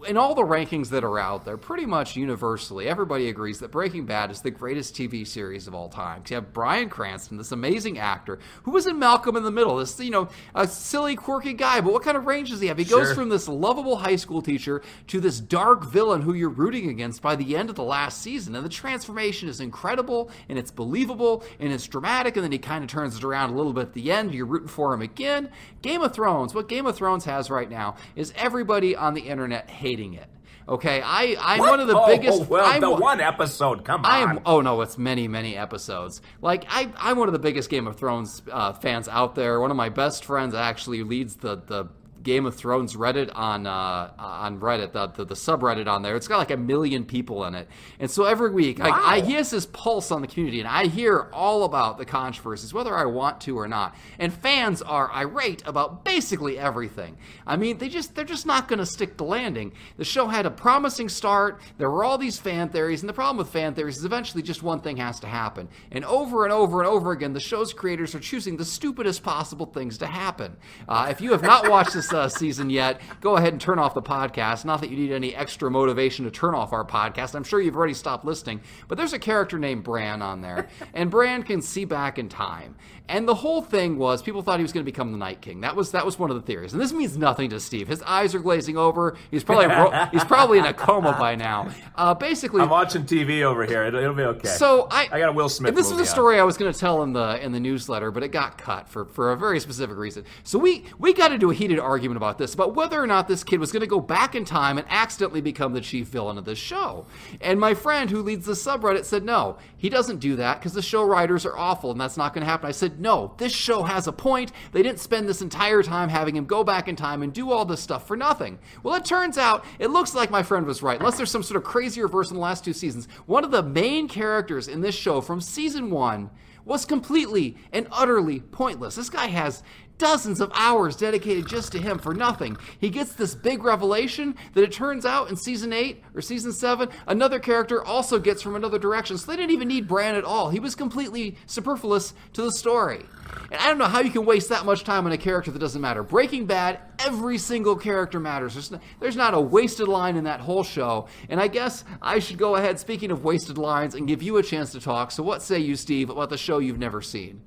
in 0.08 0.18
all 0.18 0.36
the 0.36 0.44
rankings 0.44 0.90
that 0.90 1.04
are 1.04 1.20
out 1.20 1.46
there, 1.46 1.58
pretty 1.58 1.86
much 1.86 2.16
universally, 2.16 2.88
everybody 2.88 3.30
agrees 3.30 3.60
that 3.60 3.72
Breaking 3.72 4.06
Bad 4.06 4.32
is 4.32 4.42
the 4.42 4.52
greatest 4.52 4.96
TV 4.96 5.26
series 5.26 5.68
of 5.68 5.76
all 5.76 5.90
time. 5.90 6.24
You 6.30 6.36
have 6.36 6.52
Bryan 6.54 6.90
Cranston, 6.90 7.38
this 7.38 7.52
amazing 7.52 8.00
actor, 8.00 8.40
who 8.64 8.72
was 8.72 8.88
in 8.88 9.00
Malcolm 9.00 9.36
in 9.36 9.44
the 9.44 9.52
Middle. 9.52 9.78
This 9.78 10.00
you 10.00 10.12
know 10.12 10.28
a 10.54 10.68
silly, 10.68 11.16
quirky 11.16 11.54
guy, 11.54 11.82
but 11.82 11.94
what 11.94 12.04
kind 12.04 12.18
of 12.18 12.26
range 12.26 12.50
does 12.50 12.60
he 12.62 12.68
have? 12.68 12.78
He 12.78 12.84
goes 12.86 13.08
Sure. 13.08 13.16
from 13.16 13.30
this 13.30 13.48
lovable 13.48 13.98
high 13.98 14.16
school 14.16 14.42
teacher 14.42 14.82
to 15.08 15.20
this 15.20 15.40
dark 15.40 15.86
villain 15.86 16.22
who 16.22 16.34
you're 16.34 16.50
rooting 16.50 16.90
against 16.90 17.22
by 17.22 17.36
the 17.36 17.56
end 17.56 17.70
of 17.70 17.76
the 17.76 17.84
last 17.84 18.22
season. 18.22 18.56
And 18.56 18.66
the 18.66 18.70
transformation 18.70 19.35
is 19.44 19.60
incredible 19.60 20.30
and 20.50 20.58
it's 20.58 20.72
believable 20.72 21.44
and 21.60 21.72
it's 21.74 21.88
dramatic. 21.88 22.36
And 22.38 22.44
then 22.44 22.52
he 22.52 22.58
kind 22.60 22.84
of 22.84 22.90
turns 22.90 23.16
it 23.18 23.24
around 23.24 23.52
a 23.52 23.56
little 23.56 23.74
bit 23.74 23.82
at 23.88 23.94
the 23.94 24.12
end. 24.12 24.34
You're 24.34 24.46
rooting 24.46 24.68
for 24.68 24.94
him 24.94 25.02
again. 25.02 25.50
Game 25.82 26.02
of 26.02 26.14
Thrones, 26.14 26.54
what 26.54 26.68
Game 26.70 26.86
of 26.86 26.96
Thrones 26.96 27.26
has 27.26 27.50
right 27.50 27.70
now 27.70 27.96
is 28.16 28.34
everybody 28.36 28.96
on 28.96 29.14
the 29.14 29.22
internet 29.22 29.70
hating 29.70 30.14
it. 30.14 30.28
Okay, 30.68 31.00
I, 31.00 31.36
I'm 31.40 31.60
What? 31.60 31.70
one 31.70 31.80
of 31.80 31.88
the 31.88 31.96
Oh, 31.96 32.08
biggest. 32.08 32.42
oh, 32.42 32.46
well, 32.46 32.66
I'm 32.66 32.82
the 32.82 32.90
one- 32.90 33.22
episode. 33.22 33.86
Come 33.86 34.04
on. 34.04 34.12
I 34.12 34.18
am. 34.22 34.40
Oh 34.48 34.62
no, 34.62 34.82
it's 34.82 34.98
many, 34.98 35.28
many 35.28 35.56
episodes. 35.56 36.24
Like 36.42 36.66
I, 36.70 36.92
I'm 36.98 37.20
one 37.20 37.28
of 37.30 37.34
the 37.34 37.40
biggest 37.40 37.70
Game 37.70 37.86
of 37.86 37.98
Thrones 37.98 38.42
uh, 38.52 38.74
fans 38.74 39.08
out 39.08 39.36
there. 39.36 39.60
One 39.60 39.70
of 39.70 39.78
my 39.78 39.90
best 39.90 40.26
friends 40.26 40.56
actually 40.56 41.04
leads 41.04 41.36
the 41.36 41.58
the 41.58 41.86
Game 42.26 42.46
of 42.46 42.56
Thrones 42.56 42.96
Reddit 42.96 43.32
on 43.34 43.66
uh, 43.66 44.12
on 44.20 44.60
Reddit, 44.60 44.92
the, 44.92 45.08
the 45.08 45.24
the 45.24 45.36
subreddit 45.36 45.88
on 45.88 46.02
there. 46.02 46.18
It's 46.18 46.28
got 46.28 46.40
like 46.40 46.52
a 46.52 46.58
million 46.58 47.06
people 47.06 47.46
in 47.46 47.56
it, 47.56 47.70
and 48.00 48.12
so 48.12 48.26
every 48.26 48.50
week, 48.52 48.80
like, 48.80 48.92
I, 48.94 49.20
Wow. 49.20 49.26
he 49.26 49.34
has 49.36 49.52
his 49.52 49.68
pulse 49.68 50.12
on 50.12 50.22
the 50.22 50.28
community, 50.28 50.60
and 50.60 50.68
I 50.68 50.88
hear 50.88 51.30
all 51.32 51.64
about 51.64 51.98
the 51.98 52.06
controversies, 52.06 52.74
whether 52.74 52.94
I 52.98 53.06
want 53.06 53.40
to 53.42 53.58
or 53.58 53.68
not. 53.68 53.96
And 54.20 54.34
fans 54.34 54.82
are 54.82 55.10
irate 55.14 55.64
about 55.66 56.04
basically 56.04 56.58
everything. 56.60 57.16
I 57.48 57.56
mean, 57.56 57.78
they 57.78 57.88
just 57.88 58.16
they're 58.16 58.26
just 58.26 58.46
not 58.46 58.68
going 58.68 58.80
to 58.80 58.86
stick 58.86 59.18
the 59.18 59.24
landing. 59.24 59.72
The 59.98 60.04
show 60.04 60.28
had 60.28 60.46
a 60.46 60.52
promising 60.52 61.08
start. 61.10 61.62
There 61.78 61.90
were 61.92 62.04
all 62.04 62.18
these 62.18 62.40
fan 62.40 62.70
theories, 62.70 63.02
and 63.04 63.10
the 63.10 63.14
problem 63.14 63.38
with 63.38 63.50
fan 63.50 63.76
theories 63.76 63.98
is 63.98 64.04
eventually 64.06 64.42
just 64.42 64.64
one 64.64 64.80
thing 64.82 64.98
has 64.98 65.20
to 65.20 65.28
happen. 65.28 65.70
And 65.92 66.04
over 66.06 66.44
and 66.44 66.52
over 66.52 66.80
and 66.82 66.90
over 66.90 67.12
again, 67.12 67.34
the 67.34 67.40
show's 67.40 67.72
creators 67.72 68.16
are 68.16 68.20
choosing 68.20 68.58
the 68.58 68.66
stupidest 68.66 69.22
possible 69.22 69.68
things 69.68 70.00
to 70.00 70.08
happen. 70.08 70.58
Uh, 70.90 71.08
if 71.12 71.22
you 71.22 71.32
have 71.32 71.44
not 71.44 71.70
watched 71.70 71.94
this 71.94 72.12
uh, 72.16 72.30
season 72.30 72.70
yet, 72.70 73.00
go 73.22 73.38
ahead 73.38 73.54
and 73.54 73.62
turn 73.62 73.78
off 73.78 73.94
the 73.94 74.02
podcast. 74.02 74.66
Not 74.66 74.82
that 74.82 74.90
you 74.90 74.98
need 74.98 75.12
any 75.12 75.36
extra 75.36 75.70
motivation 75.70 76.26
to 76.26 76.32
turn 76.32 76.56
off 76.56 76.74
our 76.74 76.86
podcast. 76.86 77.36
I'm 77.36 77.44
sure 77.44 77.62
you've 77.62 77.76
already 77.76 77.94
stopped 77.94 78.26
listening. 78.26 78.62
But 78.88 78.98
there's 78.98 79.14
a 79.14 79.20
character 79.20 79.60
named 79.60 79.84
Bran 79.84 80.22
on 80.22 80.42
there, 80.42 80.68
and 80.94 81.12
Bran 81.12 81.44
can 81.44 81.62
see 81.62 81.86
back 81.86 82.18
in 82.18 82.30
time. 82.30 82.76
And 83.08 83.28
the 83.28 83.36
whole 83.36 83.62
thing 83.62 83.98
was 83.98 84.24
people 84.24 84.42
thought 84.42 84.58
he 84.58 84.64
was 84.64 84.72
going 84.72 84.84
to 84.84 84.92
become 84.92 85.12
the 85.12 85.18
Night 85.18 85.40
King. 85.40 85.62
That 85.62 85.76
was 85.76 85.92
that 85.92 86.06
was 86.06 86.18
one 86.18 86.32
of 86.32 86.38
the 86.38 86.42
theories. 86.42 86.74
And 86.74 86.82
this 86.82 86.92
means 86.92 87.18
nothing 87.18 87.52
to 87.52 87.60
Steve. 87.60 87.88
His 87.88 88.02
eyes 88.02 88.34
are 88.34 88.40
glazing 88.40 88.78
over. 88.78 89.16
He's 89.30 89.44
probably 89.44 89.68
ro- 89.68 90.08
he's 90.12 90.24
probably 90.24 90.58
in 90.58 90.66
a 90.66 90.74
coma 90.74 91.16
by 91.20 91.36
now. 91.36 91.70
Uh, 91.94 92.16
basically, 92.16 92.62
I'm 92.62 92.70
watching 92.70 93.04
TV 93.04 93.44
over 93.44 93.64
here. 93.66 93.84
It'll, 93.84 94.00
it'll 94.02 94.16
be 94.16 94.24
okay. 94.24 94.48
So 94.48 94.88
I, 94.90 95.08
I 95.12 95.20
got 95.20 95.30
a 95.30 95.32
Will 95.34 95.50
Smith. 95.50 95.76
This 95.76 95.92
was 95.92 96.00
a 96.00 96.06
story 96.06 96.40
I 96.40 96.44
was 96.44 96.58
going 96.58 96.74
to 96.74 96.80
tell 96.80 97.04
in 97.04 97.14
the 97.14 97.44
in 97.44 97.52
the 97.52 97.60
newsletter, 97.60 98.10
but 98.10 98.24
it 98.24 98.30
got 98.30 98.58
cut 98.58 98.90
for 98.90 99.06
for 99.06 99.32
a 99.32 99.38
very 99.38 99.60
specific 99.60 99.98
reason. 99.98 100.26
So 100.44 100.58
we 100.58 100.86
we 100.98 101.14
got 101.14 101.32
into 101.32 101.52
a 101.52 101.54
heated 101.54 101.78
argument 102.06 102.18
about 102.18 102.38
this, 102.38 102.54
about 102.54 102.76
whether 102.76 103.02
or 103.02 103.08
not 103.08 103.28
this 103.28 103.44
kid 103.44 103.60
was 103.60 103.72
going 103.72 103.82
to 103.82 103.88
go 103.88 104.00
back 104.00 104.36
in 104.36 104.46
time 104.46 104.78
and 104.78 104.86
accidentally 104.90 105.42
become 105.42 105.74
the 105.74 105.82
chief 105.82 106.08
villain 106.08 106.38
of 106.38 106.46
this 106.46 106.60
show. 106.60 107.06
And 107.42 107.60
my 107.60 107.74
friend 107.74 108.10
who 108.10 108.22
leads 108.22 108.46
the 108.46 108.54
subreddit 108.54 109.06
said 109.06 109.24
no, 109.24 109.58
he 109.76 109.90
doesn't 109.90 110.20
do 110.20 110.36
that 110.36 110.60
because 110.60 110.74
the 110.74 110.82
show 110.82 111.04
writers 111.04 111.46
are 111.46 111.58
awful, 111.58 111.92
and 111.92 112.00
that's 112.00 112.18
not 112.18 112.34
going 112.34 112.46
to 112.46 112.50
happen. 112.50 112.68
I 112.68 112.72
said 112.72 113.00
no, 113.00 113.34
this 113.38 113.52
show 113.52 113.84
has 113.84 114.08
a 114.08 114.12
point. 114.12 114.52
They 114.72 114.84
didn't 114.84 115.00
spend 115.00 115.28
this 115.28 115.42
entire 115.42 115.82
time 115.82 116.10
having 116.10 116.36
him 116.36 116.46
go 116.46 116.64
back 116.64 116.88
in 116.88 116.96
time 116.96 117.24
and 117.24 117.34
do 117.34 117.52
all 117.52 117.66
this 117.66 117.82
stuff 117.82 118.08
for 118.08 118.16
nothing. 118.16 118.60
Well, 118.84 118.96
it 118.96 119.06
turns 119.06 119.38
out 119.38 119.66
it 119.80 119.90
looks 119.90 120.14
like 120.14 120.30
my 120.30 120.44
friend 120.44 120.66
was 120.66 120.84
right, 120.84 121.00
unless 121.00 121.18
there's 121.18 121.32
some 121.32 121.44
sort 121.44 121.58
of 121.58 121.64
crazy 121.64 122.02
reverse 122.02 122.30
in 122.30 122.36
the 122.36 122.42
last 122.42 122.64
two 122.64 122.74
seasons. 122.74 123.08
One 123.26 123.44
of 123.44 123.52
the 123.52 123.64
main 123.64 124.08
characters 124.08 124.68
in 124.68 124.82
this 124.82 124.96
show 124.96 125.22
from 125.22 125.42
season 125.42 125.90
one 125.90 126.30
was 126.66 126.84
completely 126.84 127.56
and 127.72 127.88
utterly 127.92 128.40
pointless. 128.40 128.96
This 128.96 129.10
guy 129.10 129.28
has 129.28 129.62
dozens 129.98 130.42
of 130.42 130.52
hours 130.54 130.96
dedicated 130.96 131.48
just 131.48 131.72
to 131.72 131.80
him 131.80 132.00
for 132.00 132.14
nothing. 132.14 132.58
He 132.80 132.90
gets 132.90 133.14
this 133.14 133.36
big 133.36 133.64
revelation 133.64 134.36
that 134.54 134.64
it 134.64 134.72
turns 134.72 135.06
out 135.06 135.30
in 135.30 135.36
season 135.36 135.74
8 135.74 136.04
or 136.14 136.22
season 136.22 136.52
7, 136.52 136.90
another 137.08 137.40
character 137.40 137.84
also 137.84 138.20
gets 138.20 138.42
from 138.42 138.56
another 138.56 138.80
direction. 138.80 139.18
So 139.18 139.32
they 139.32 139.38
didn't 139.38 139.52
even 139.52 139.68
need 139.68 139.88
Bran 139.88 140.16
at 140.16 140.24
all. 140.24 140.50
He 140.50 140.60
was 140.60 140.76
completely 140.76 141.38
superfluous 141.46 142.14
to 142.34 142.42
the 142.42 142.52
story. 142.52 143.06
And 143.52 143.60
I 143.60 143.68
don't 143.68 143.78
know 143.78 143.86
how 143.86 144.02
you 144.02 144.12
can 144.12 144.26
waste 144.26 144.50
that 144.50 144.66
much 144.66 144.84
time 144.84 145.06
on 145.06 145.12
a 145.12 145.18
character 145.18 145.52
that 145.52 145.60
doesn't 145.60 145.82
matter. 145.82 146.04
Breaking 146.04 146.46
Bad, 146.46 146.80
every 147.00 147.38
single 147.38 147.76
character 147.76 148.20
matters. 148.20 148.54
There's 148.54 148.72
not, 148.72 148.82
there's 149.00 149.16
not 149.16 149.34
a 149.34 149.40
wasted 149.40 149.88
line 149.88 150.16
in 150.16 150.24
that 150.26 150.40
whole 150.40 150.64
show. 150.64 151.08
And 151.30 151.40
I 151.40 151.48
guess 151.48 151.84
I 152.02 152.20
should 152.20 152.38
go 152.38 152.56
ahead, 152.56 152.80
speaking 152.80 153.12
of 153.12 153.24
wasted 153.24 153.58
lines, 153.58 153.96
and 153.96 154.08
give 154.08 154.22
you 154.22 154.38
a 154.38 154.44
chance 154.44 154.72
to 154.74 154.80
talk. 154.80 155.12
So, 155.12 155.24
what 155.24 155.42
say 155.42 155.60
you, 155.60 155.76
Steve, 155.76 156.10
about 156.10 156.30
the 156.30 156.38
show 156.38 156.60
you've 156.60 156.80
never 156.80 157.02
seen? 157.02 157.42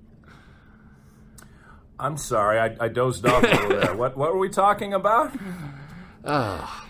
I'm 2.00 2.16
sorry, 2.16 2.58
I, 2.58 2.76
I 2.78 2.88
dozed 2.88 3.26
off 3.26 3.44
over 3.44 3.80
there. 3.80 3.94
What 3.98 4.16
what 4.16 4.32
were 4.32 4.38
we 4.38 4.48
talking 4.48 4.94
about? 4.94 5.32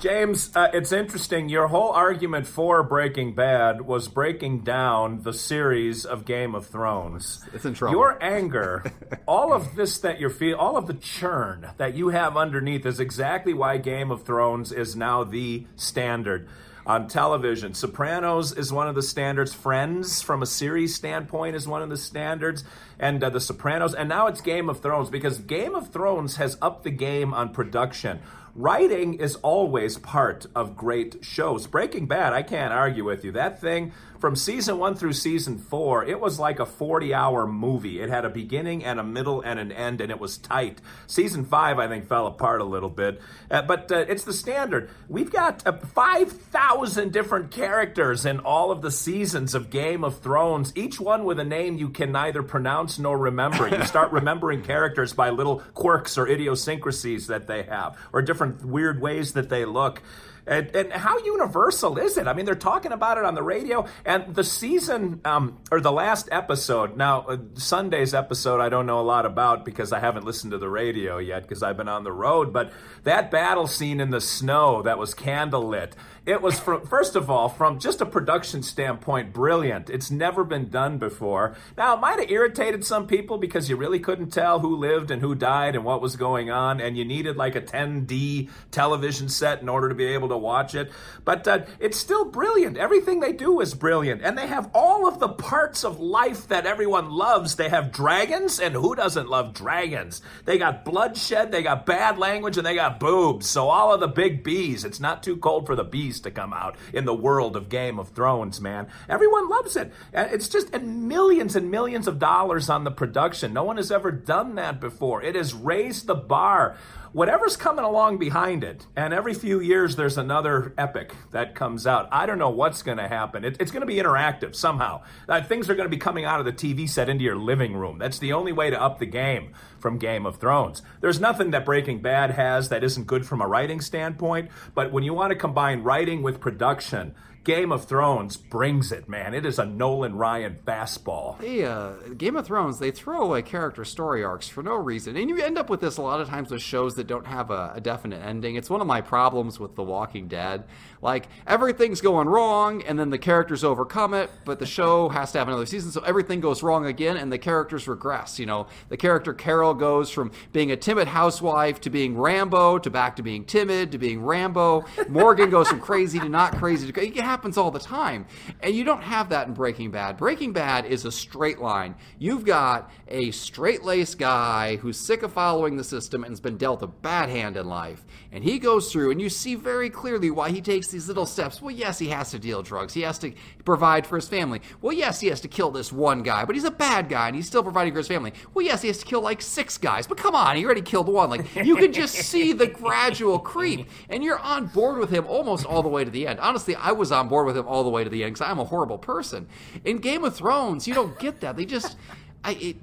James, 0.00 0.50
uh, 0.56 0.68
it's 0.72 0.90
interesting. 0.90 1.48
Your 1.48 1.68
whole 1.68 1.90
argument 1.90 2.46
for 2.46 2.82
Breaking 2.82 3.34
Bad 3.34 3.82
was 3.82 4.08
breaking 4.08 4.60
down 4.60 5.22
the 5.22 5.32
series 5.32 6.04
of 6.04 6.24
Game 6.24 6.54
of 6.54 6.66
Thrones. 6.66 7.40
It's 7.52 7.64
in 7.64 7.74
trouble. 7.74 7.94
Your 7.96 8.22
anger, 8.22 8.92
all 9.28 9.52
of 9.52 9.76
this 9.76 9.98
that 9.98 10.18
you're 10.18 10.30
feeling, 10.30 10.58
all 10.58 10.76
of 10.76 10.86
the 10.86 10.94
churn 10.94 11.68
that 11.76 11.94
you 11.94 12.08
have 12.08 12.36
underneath 12.36 12.84
is 12.84 12.98
exactly 13.00 13.54
why 13.54 13.76
Game 13.76 14.10
of 14.10 14.24
Thrones 14.24 14.72
is 14.72 14.96
now 14.96 15.24
the 15.24 15.66
standard 15.76 16.48
on 16.84 17.06
television. 17.06 17.74
Sopranos 17.74 18.52
is 18.52 18.72
one 18.72 18.88
of 18.88 18.94
the 18.94 19.02
standards. 19.02 19.52
Friends, 19.52 20.22
from 20.22 20.42
a 20.42 20.46
series 20.46 20.94
standpoint, 20.94 21.54
is 21.54 21.68
one 21.68 21.82
of 21.82 21.90
the 21.90 21.98
standards. 21.98 22.64
And 22.98 23.22
uh, 23.22 23.30
The 23.30 23.40
Sopranos. 23.40 23.94
And 23.94 24.08
now 24.08 24.26
it's 24.26 24.40
Game 24.40 24.68
of 24.68 24.80
Thrones 24.80 25.10
because 25.10 25.38
Game 25.38 25.74
of 25.74 25.92
Thrones 25.92 26.36
has 26.36 26.56
upped 26.60 26.84
the 26.84 26.90
game 26.90 27.32
on 27.32 27.50
production. 27.50 28.20
Writing 28.58 29.14
is 29.14 29.36
always 29.36 29.98
part 29.98 30.46
of 30.52 30.76
great 30.76 31.24
shows. 31.24 31.68
Breaking 31.68 32.06
Bad, 32.06 32.32
I 32.32 32.42
can't 32.42 32.72
argue 32.72 33.04
with 33.04 33.24
you. 33.24 33.30
That 33.30 33.60
thing, 33.60 33.92
from 34.18 34.34
season 34.34 34.78
one 34.78 34.96
through 34.96 35.12
season 35.12 35.58
four, 35.58 36.04
it 36.04 36.18
was 36.18 36.40
like 36.40 36.58
a 36.58 36.66
40 36.66 37.14
hour 37.14 37.46
movie. 37.46 38.00
It 38.00 38.08
had 38.08 38.24
a 38.24 38.28
beginning 38.28 38.84
and 38.84 38.98
a 38.98 39.04
middle 39.04 39.42
and 39.42 39.60
an 39.60 39.70
end, 39.70 40.00
and 40.00 40.10
it 40.10 40.18
was 40.18 40.38
tight. 40.38 40.80
Season 41.06 41.44
five, 41.44 41.78
I 41.78 41.86
think, 41.86 42.08
fell 42.08 42.26
apart 42.26 42.60
a 42.60 42.64
little 42.64 42.88
bit. 42.88 43.20
Uh, 43.48 43.62
but 43.62 43.92
uh, 43.92 44.06
it's 44.08 44.24
the 44.24 44.32
standard. 44.32 44.90
We've 45.08 45.30
got 45.30 45.64
uh, 45.64 45.76
5,000 45.76 47.12
different 47.12 47.52
characters 47.52 48.26
in 48.26 48.40
all 48.40 48.72
of 48.72 48.82
the 48.82 48.90
seasons 48.90 49.54
of 49.54 49.70
Game 49.70 50.02
of 50.02 50.18
Thrones, 50.18 50.72
each 50.74 50.98
one 50.98 51.24
with 51.24 51.38
a 51.38 51.44
name 51.44 51.78
you 51.78 51.90
can 51.90 52.10
neither 52.10 52.42
pronounce 52.42 52.87
nor 52.96 53.18
remember. 53.18 53.68
You 53.68 53.84
start 53.84 54.12
remembering 54.12 54.62
characters 54.62 55.12
by 55.12 55.30
little 55.30 55.58
quirks 55.74 56.16
or 56.16 56.28
idiosyncrasies 56.28 57.26
that 57.26 57.48
they 57.48 57.64
have, 57.64 57.98
or 58.12 58.22
different 58.22 58.64
weird 58.64 59.00
ways 59.00 59.32
that 59.32 59.48
they 59.48 59.64
look. 59.64 60.00
And, 60.48 60.74
and, 60.74 60.92
how 60.92 61.18
universal 61.18 61.98
is 61.98 62.16
it? 62.16 62.26
I 62.26 62.32
mean, 62.32 62.46
they're 62.46 62.54
talking 62.54 62.90
about 62.90 63.18
it 63.18 63.24
on 63.24 63.34
the 63.34 63.42
radio, 63.42 63.86
and 64.06 64.34
the 64.34 64.42
season 64.42 65.20
um, 65.26 65.58
or 65.70 65.80
the 65.80 65.92
last 65.92 66.28
episode. 66.32 66.96
Now, 66.96 67.20
uh, 67.20 67.36
Sunday's 67.54 68.14
episode, 68.14 68.60
I 68.60 68.70
don't 68.70 68.86
know 68.86 68.98
a 68.98 69.02
lot 69.02 69.26
about 69.26 69.66
because 69.66 69.92
I 69.92 70.00
haven't 70.00 70.24
listened 70.24 70.52
to 70.52 70.58
the 70.58 70.68
radio 70.68 71.18
yet 71.18 71.42
because 71.42 71.62
I've 71.62 71.76
been 71.76 71.88
on 71.88 72.02
the 72.02 72.12
road. 72.12 72.50
But 72.50 72.72
that 73.04 73.30
battle 73.30 73.66
scene 73.66 74.00
in 74.00 74.08
the 74.08 74.22
snow 74.22 74.80
that 74.82 74.96
was 74.96 75.14
candlelit, 75.14 75.92
it 76.28 76.42
was 76.42 76.60
from 76.60 76.86
first 76.86 77.16
of 77.16 77.30
all 77.30 77.48
from 77.48 77.78
just 77.78 78.02
a 78.02 78.06
production 78.06 78.62
standpoint, 78.62 79.32
brilliant. 79.32 79.88
It's 79.88 80.10
never 80.10 80.44
been 80.44 80.68
done 80.68 80.98
before. 80.98 81.56
Now, 81.74 81.94
it 81.94 82.00
might 82.00 82.20
have 82.20 82.30
irritated 82.30 82.84
some 82.84 83.06
people 83.06 83.38
because 83.38 83.70
you 83.70 83.76
really 83.76 83.98
couldn't 83.98 84.28
tell 84.28 84.60
who 84.60 84.76
lived 84.76 85.10
and 85.10 85.22
who 85.22 85.34
died 85.34 85.74
and 85.74 85.86
what 85.86 86.02
was 86.02 86.16
going 86.16 86.50
on, 86.50 86.82
and 86.82 86.98
you 86.98 87.04
needed 87.06 87.38
like 87.38 87.56
a 87.56 87.62
10D 87.62 88.50
television 88.70 89.30
set 89.30 89.62
in 89.62 89.70
order 89.70 89.88
to 89.88 89.94
be 89.94 90.04
able 90.04 90.28
to 90.28 90.36
watch 90.36 90.74
it. 90.74 90.92
But 91.24 91.48
uh, 91.48 91.60
it's 91.80 91.96
still 91.96 92.26
brilliant. 92.26 92.76
Everything 92.76 93.20
they 93.20 93.32
do 93.32 93.60
is 93.60 93.72
brilliant. 93.72 94.20
And 94.22 94.36
they 94.36 94.48
have 94.48 94.70
all 94.74 95.08
of 95.08 95.20
the 95.20 95.30
parts 95.30 95.82
of 95.82 95.98
life 95.98 96.48
that 96.48 96.66
everyone 96.66 97.10
loves. 97.10 97.56
They 97.56 97.70
have 97.70 97.90
dragons, 97.90 98.60
and 98.60 98.74
who 98.74 98.94
doesn't 98.94 99.30
love 99.30 99.54
dragons? 99.54 100.20
They 100.44 100.58
got 100.58 100.84
bloodshed, 100.84 101.52
they 101.52 101.62
got 101.62 101.86
bad 101.86 102.18
language, 102.18 102.58
and 102.58 102.66
they 102.66 102.74
got 102.74 103.00
boobs. 103.00 103.46
So 103.46 103.70
all 103.70 103.94
of 103.94 104.00
the 104.00 104.08
big 104.08 104.44
bees. 104.44 104.84
It's 104.84 105.00
not 105.00 105.22
too 105.22 105.38
cold 105.38 105.64
for 105.64 105.74
the 105.74 105.84
bees 105.84 106.17
to 106.20 106.30
come 106.30 106.52
out 106.52 106.76
in 106.92 107.04
the 107.04 107.14
world 107.14 107.56
of 107.56 107.68
Game 107.68 107.98
of 107.98 108.10
Thrones, 108.10 108.60
man. 108.60 108.88
Everyone 109.08 109.48
loves 109.48 109.76
it. 109.76 109.92
It's 110.12 110.48
just 110.48 110.72
millions 110.80 111.56
and 111.56 111.70
millions 111.70 112.06
of 112.06 112.18
dollars 112.18 112.68
on 112.68 112.84
the 112.84 112.90
production. 112.90 113.52
No 113.52 113.64
one 113.64 113.76
has 113.76 113.90
ever 113.90 114.10
done 114.10 114.54
that 114.56 114.80
before. 114.80 115.22
It 115.22 115.34
has 115.34 115.54
raised 115.54 116.06
the 116.06 116.14
bar 116.14 116.76
whatever's 117.12 117.56
coming 117.56 117.84
along 117.84 118.18
behind 118.18 118.62
it, 118.62 118.86
and 118.96 119.14
every 119.14 119.34
few 119.34 119.60
years 119.60 119.96
there's 119.96 120.18
another 120.18 120.74
epic 120.76 121.14
that 121.30 121.54
comes 121.54 121.86
out. 121.86 122.08
I 122.12 122.26
don't 122.26 122.38
know 122.38 122.50
what's 122.50 122.82
going 122.82 122.98
to 122.98 123.08
happen. 123.08 123.44
It, 123.44 123.56
it's 123.60 123.70
going 123.70 123.80
to 123.80 123.86
be 123.86 123.96
interactive 123.96 124.54
somehow. 124.54 125.02
Uh, 125.28 125.42
things 125.42 125.70
are 125.70 125.74
going 125.74 125.86
to 125.86 125.90
be 125.94 126.00
coming 126.00 126.24
out 126.24 126.40
of 126.40 126.46
the 126.46 126.52
TV 126.52 126.88
set 126.88 127.08
into 127.08 127.24
your 127.24 127.36
living 127.36 127.74
room. 127.74 127.98
That's 127.98 128.18
the 128.18 128.32
only 128.32 128.52
way 128.52 128.70
to 128.70 128.80
up 128.80 128.98
the 128.98 129.06
game 129.06 129.52
from 129.78 129.98
Game 129.98 130.26
of 130.26 130.38
Thrones. 130.38 130.82
There's 131.00 131.20
nothing 131.20 131.50
that 131.52 131.64
Breaking 131.64 132.00
Bad 132.00 132.32
has 132.32 132.68
that 132.68 132.84
isn't 132.84 133.06
good 133.06 133.24
from 133.24 133.40
a 133.40 133.46
writing 133.46 133.80
standpoint, 133.80 134.50
but 134.74 134.92
when 134.92 135.04
you 135.04 135.14
want 135.14 135.30
to 135.30 135.38
combine 135.38 135.82
writing 135.82 136.07
with 136.16 136.40
production, 136.40 137.14
Game 137.44 137.72
of 137.72 137.84
Thrones 137.86 138.36
brings 138.36 138.92
it, 138.92 139.08
man. 139.08 139.32
It 139.32 139.46
is 139.46 139.58
a 139.58 139.64
Nolan 139.64 140.16
Ryan 140.16 140.58
fastball. 140.66 141.38
They, 141.38 141.64
uh, 141.64 141.92
Game 142.16 142.36
of 142.36 142.46
Thrones, 142.46 142.78
they 142.78 142.90
throw 142.90 143.22
away 143.22 143.42
character 143.42 143.84
story 143.84 144.22
arcs 144.22 144.48
for 144.48 144.62
no 144.62 144.74
reason. 144.74 145.16
And 145.16 145.30
you 145.30 145.38
end 145.42 145.56
up 145.56 145.70
with 145.70 145.80
this 145.80 145.96
a 145.96 146.02
lot 146.02 146.20
of 146.20 146.28
times 146.28 146.50
with 146.50 146.60
shows 146.60 146.96
that 146.96 147.06
don't 147.06 147.26
have 147.26 147.50
a, 147.50 147.72
a 147.76 147.80
definite 147.80 148.22
ending. 148.22 148.56
It's 148.56 148.68
one 148.68 148.80
of 148.80 148.86
my 148.86 149.00
problems 149.00 149.58
with 149.58 149.76
The 149.76 149.82
Walking 149.82 150.28
Dead. 150.28 150.64
Like, 151.00 151.28
everything's 151.46 152.00
going 152.00 152.28
wrong, 152.28 152.82
and 152.82 152.98
then 152.98 153.10
the 153.10 153.18
characters 153.18 153.64
overcome 153.64 154.14
it, 154.14 154.30
but 154.44 154.58
the 154.58 154.66
show 154.66 155.08
has 155.08 155.32
to 155.32 155.38
have 155.38 155.48
another 155.48 155.66
season, 155.66 155.92
so 155.92 156.00
everything 156.02 156.40
goes 156.40 156.62
wrong 156.62 156.86
again, 156.86 157.16
and 157.16 157.32
the 157.32 157.38
characters 157.38 157.86
regress. 157.86 158.38
You 158.38 158.46
know, 158.46 158.66
the 158.88 158.96
character 158.96 159.32
Carol 159.32 159.74
goes 159.74 160.10
from 160.10 160.32
being 160.52 160.72
a 160.72 160.76
timid 160.76 161.06
housewife 161.08 161.80
to 161.82 161.90
being 161.90 162.18
Rambo 162.18 162.78
to 162.78 162.90
back 162.90 163.16
to 163.16 163.22
being 163.22 163.44
timid 163.44 163.92
to 163.92 163.98
being 163.98 164.22
Rambo. 164.22 164.84
Morgan 165.08 165.50
goes 165.50 165.68
from 165.68 165.80
crazy 165.80 166.18
to 166.18 166.28
not 166.28 166.56
crazy 166.56 166.90
to. 166.90 167.06
It 167.06 167.14
happens 167.28 167.58
all 167.58 167.70
the 167.70 167.78
time. 167.78 168.26
And 168.62 168.74
you 168.74 168.84
don't 168.84 169.02
have 169.02 169.28
that 169.28 169.48
in 169.48 169.52
Breaking 169.52 169.90
Bad. 169.90 170.16
Breaking 170.16 170.54
Bad 170.54 170.86
is 170.86 171.04
a 171.04 171.12
straight 171.12 171.58
line. 171.58 171.94
You've 172.18 172.44
got 172.46 172.90
a 173.06 173.30
straight 173.32 173.84
laced 173.84 174.18
guy 174.18 174.76
who's 174.76 174.96
sick 174.98 175.22
of 175.22 175.32
following 175.32 175.76
the 175.76 175.84
system 175.84 176.24
and 176.24 176.32
has 176.32 176.40
been 176.40 176.56
dealt 176.56 176.82
a 176.82 176.86
bad 176.86 177.28
hand 177.28 177.58
in 177.58 177.68
life. 177.68 178.06
And 178.32 178.42
he 178.42 178.58
goes 178.58 178.90
through, 178.90 179.10
and 179.10 179.20
you 179.20 179.28
see 179.28 179.54
very 179.54 179.90
clearly 179.90 180.30
why 180.30 180.50
he 180.50 180.62
takes 180.62 180.88
these 180.88 181.06
little 181.06 181.26
steps. 181.26 181.60
Well, 181.60 181.70
yes, 181.70 181.98
he 181.98 182.08
has 182.08 182.30
to 182.30 182.38
deal 182.38 182.62
drugs, 182.62 182.94
he 182.94 183.02
has 183.02 183.18
to 183.18 183.32
provide 183.64 184.06
for 184.06 184.16
his 184.16 184.28
family. 184.28 184.62
Well, 184.80 184.94
yes, 184.94 185.20
he 185.20 185.28
has 185.28 185.42
to 185.42 185.48
kill 185.48 185.70
this 185.70 185.92
one 185.92 186.22
guy, 186.22 186.46
but 186.46 186.54
he's 186.54 186.64
a 186.64 186.70
bad 186.70 187.10
guy 187.10 187.26
and 187.26 187.36
he's 187.36 187.46
still 187.46 187.62
providing 187.62 187.92
for 187.92 187.98
his 187.98 188.08
family. 188.08 188.32
Well, 188.54 188.64
yes, 188.64 188.80
he 188.80 188.88
has 188.88 188.98
to 188.98 189.04
kill 189.04 189.20
like 189.20 189.42
six 189.42 189.76
guys, 189.76 190.06
but 190.06 190.16
come 190.16 190.34
on, 190.34 190.56
he 190.56 190.64
already 190.64 190.80
killed 190.82 191.08
one. 191.08 191.28
Like, 191.28 191.54
you 191.56 191.76
can 191.76 191.92
just 191.92 192.14
see 192.14 192.54
the 192.54 192.66
gradual 192.82 193.38
creep, 193.38 193.86
and 194.08 194.24
you're 194.24 194.38
on 194.38 194.66
board 194.66 194.98
with 194.98 195.10
him 195.10 195.26
almost 195.26 195.66
all 195.66 195.82
the 195.82 195.88
way 195.88 196.04
to 196.04 196.10
the 196.10 196.26
end. 196.26 196.40
Honestly, 196.40 196.74
I 196.74 196.92
was 196.92 197.12
on 197.18 197.28
board 197.28 197.46
with 197.46 197.56
him 197.56 197.66
all 197.66 197.84
the 197.84 197.90
way 197.90 198.04
to 198.04 198.10
the 198.10 198.24
end 198.24 198.34
because 198.34 198.48
I'm 198.48 198.58
a 198.58 198.64
horrible 198.64 198.98
person. 198.98 199.46
In 199.84 199.98
Game 199.98 200.24
of 200.24 200.34
Thrones, 200.34 200.88
you 200.88 200.94
don't 200.94 201.18
get 201.18 201.40
that. 201.40 201.56
They 201.56 201.64
just, 201.66 201.96
I, 202.44 202.52
it, 202.52 202.76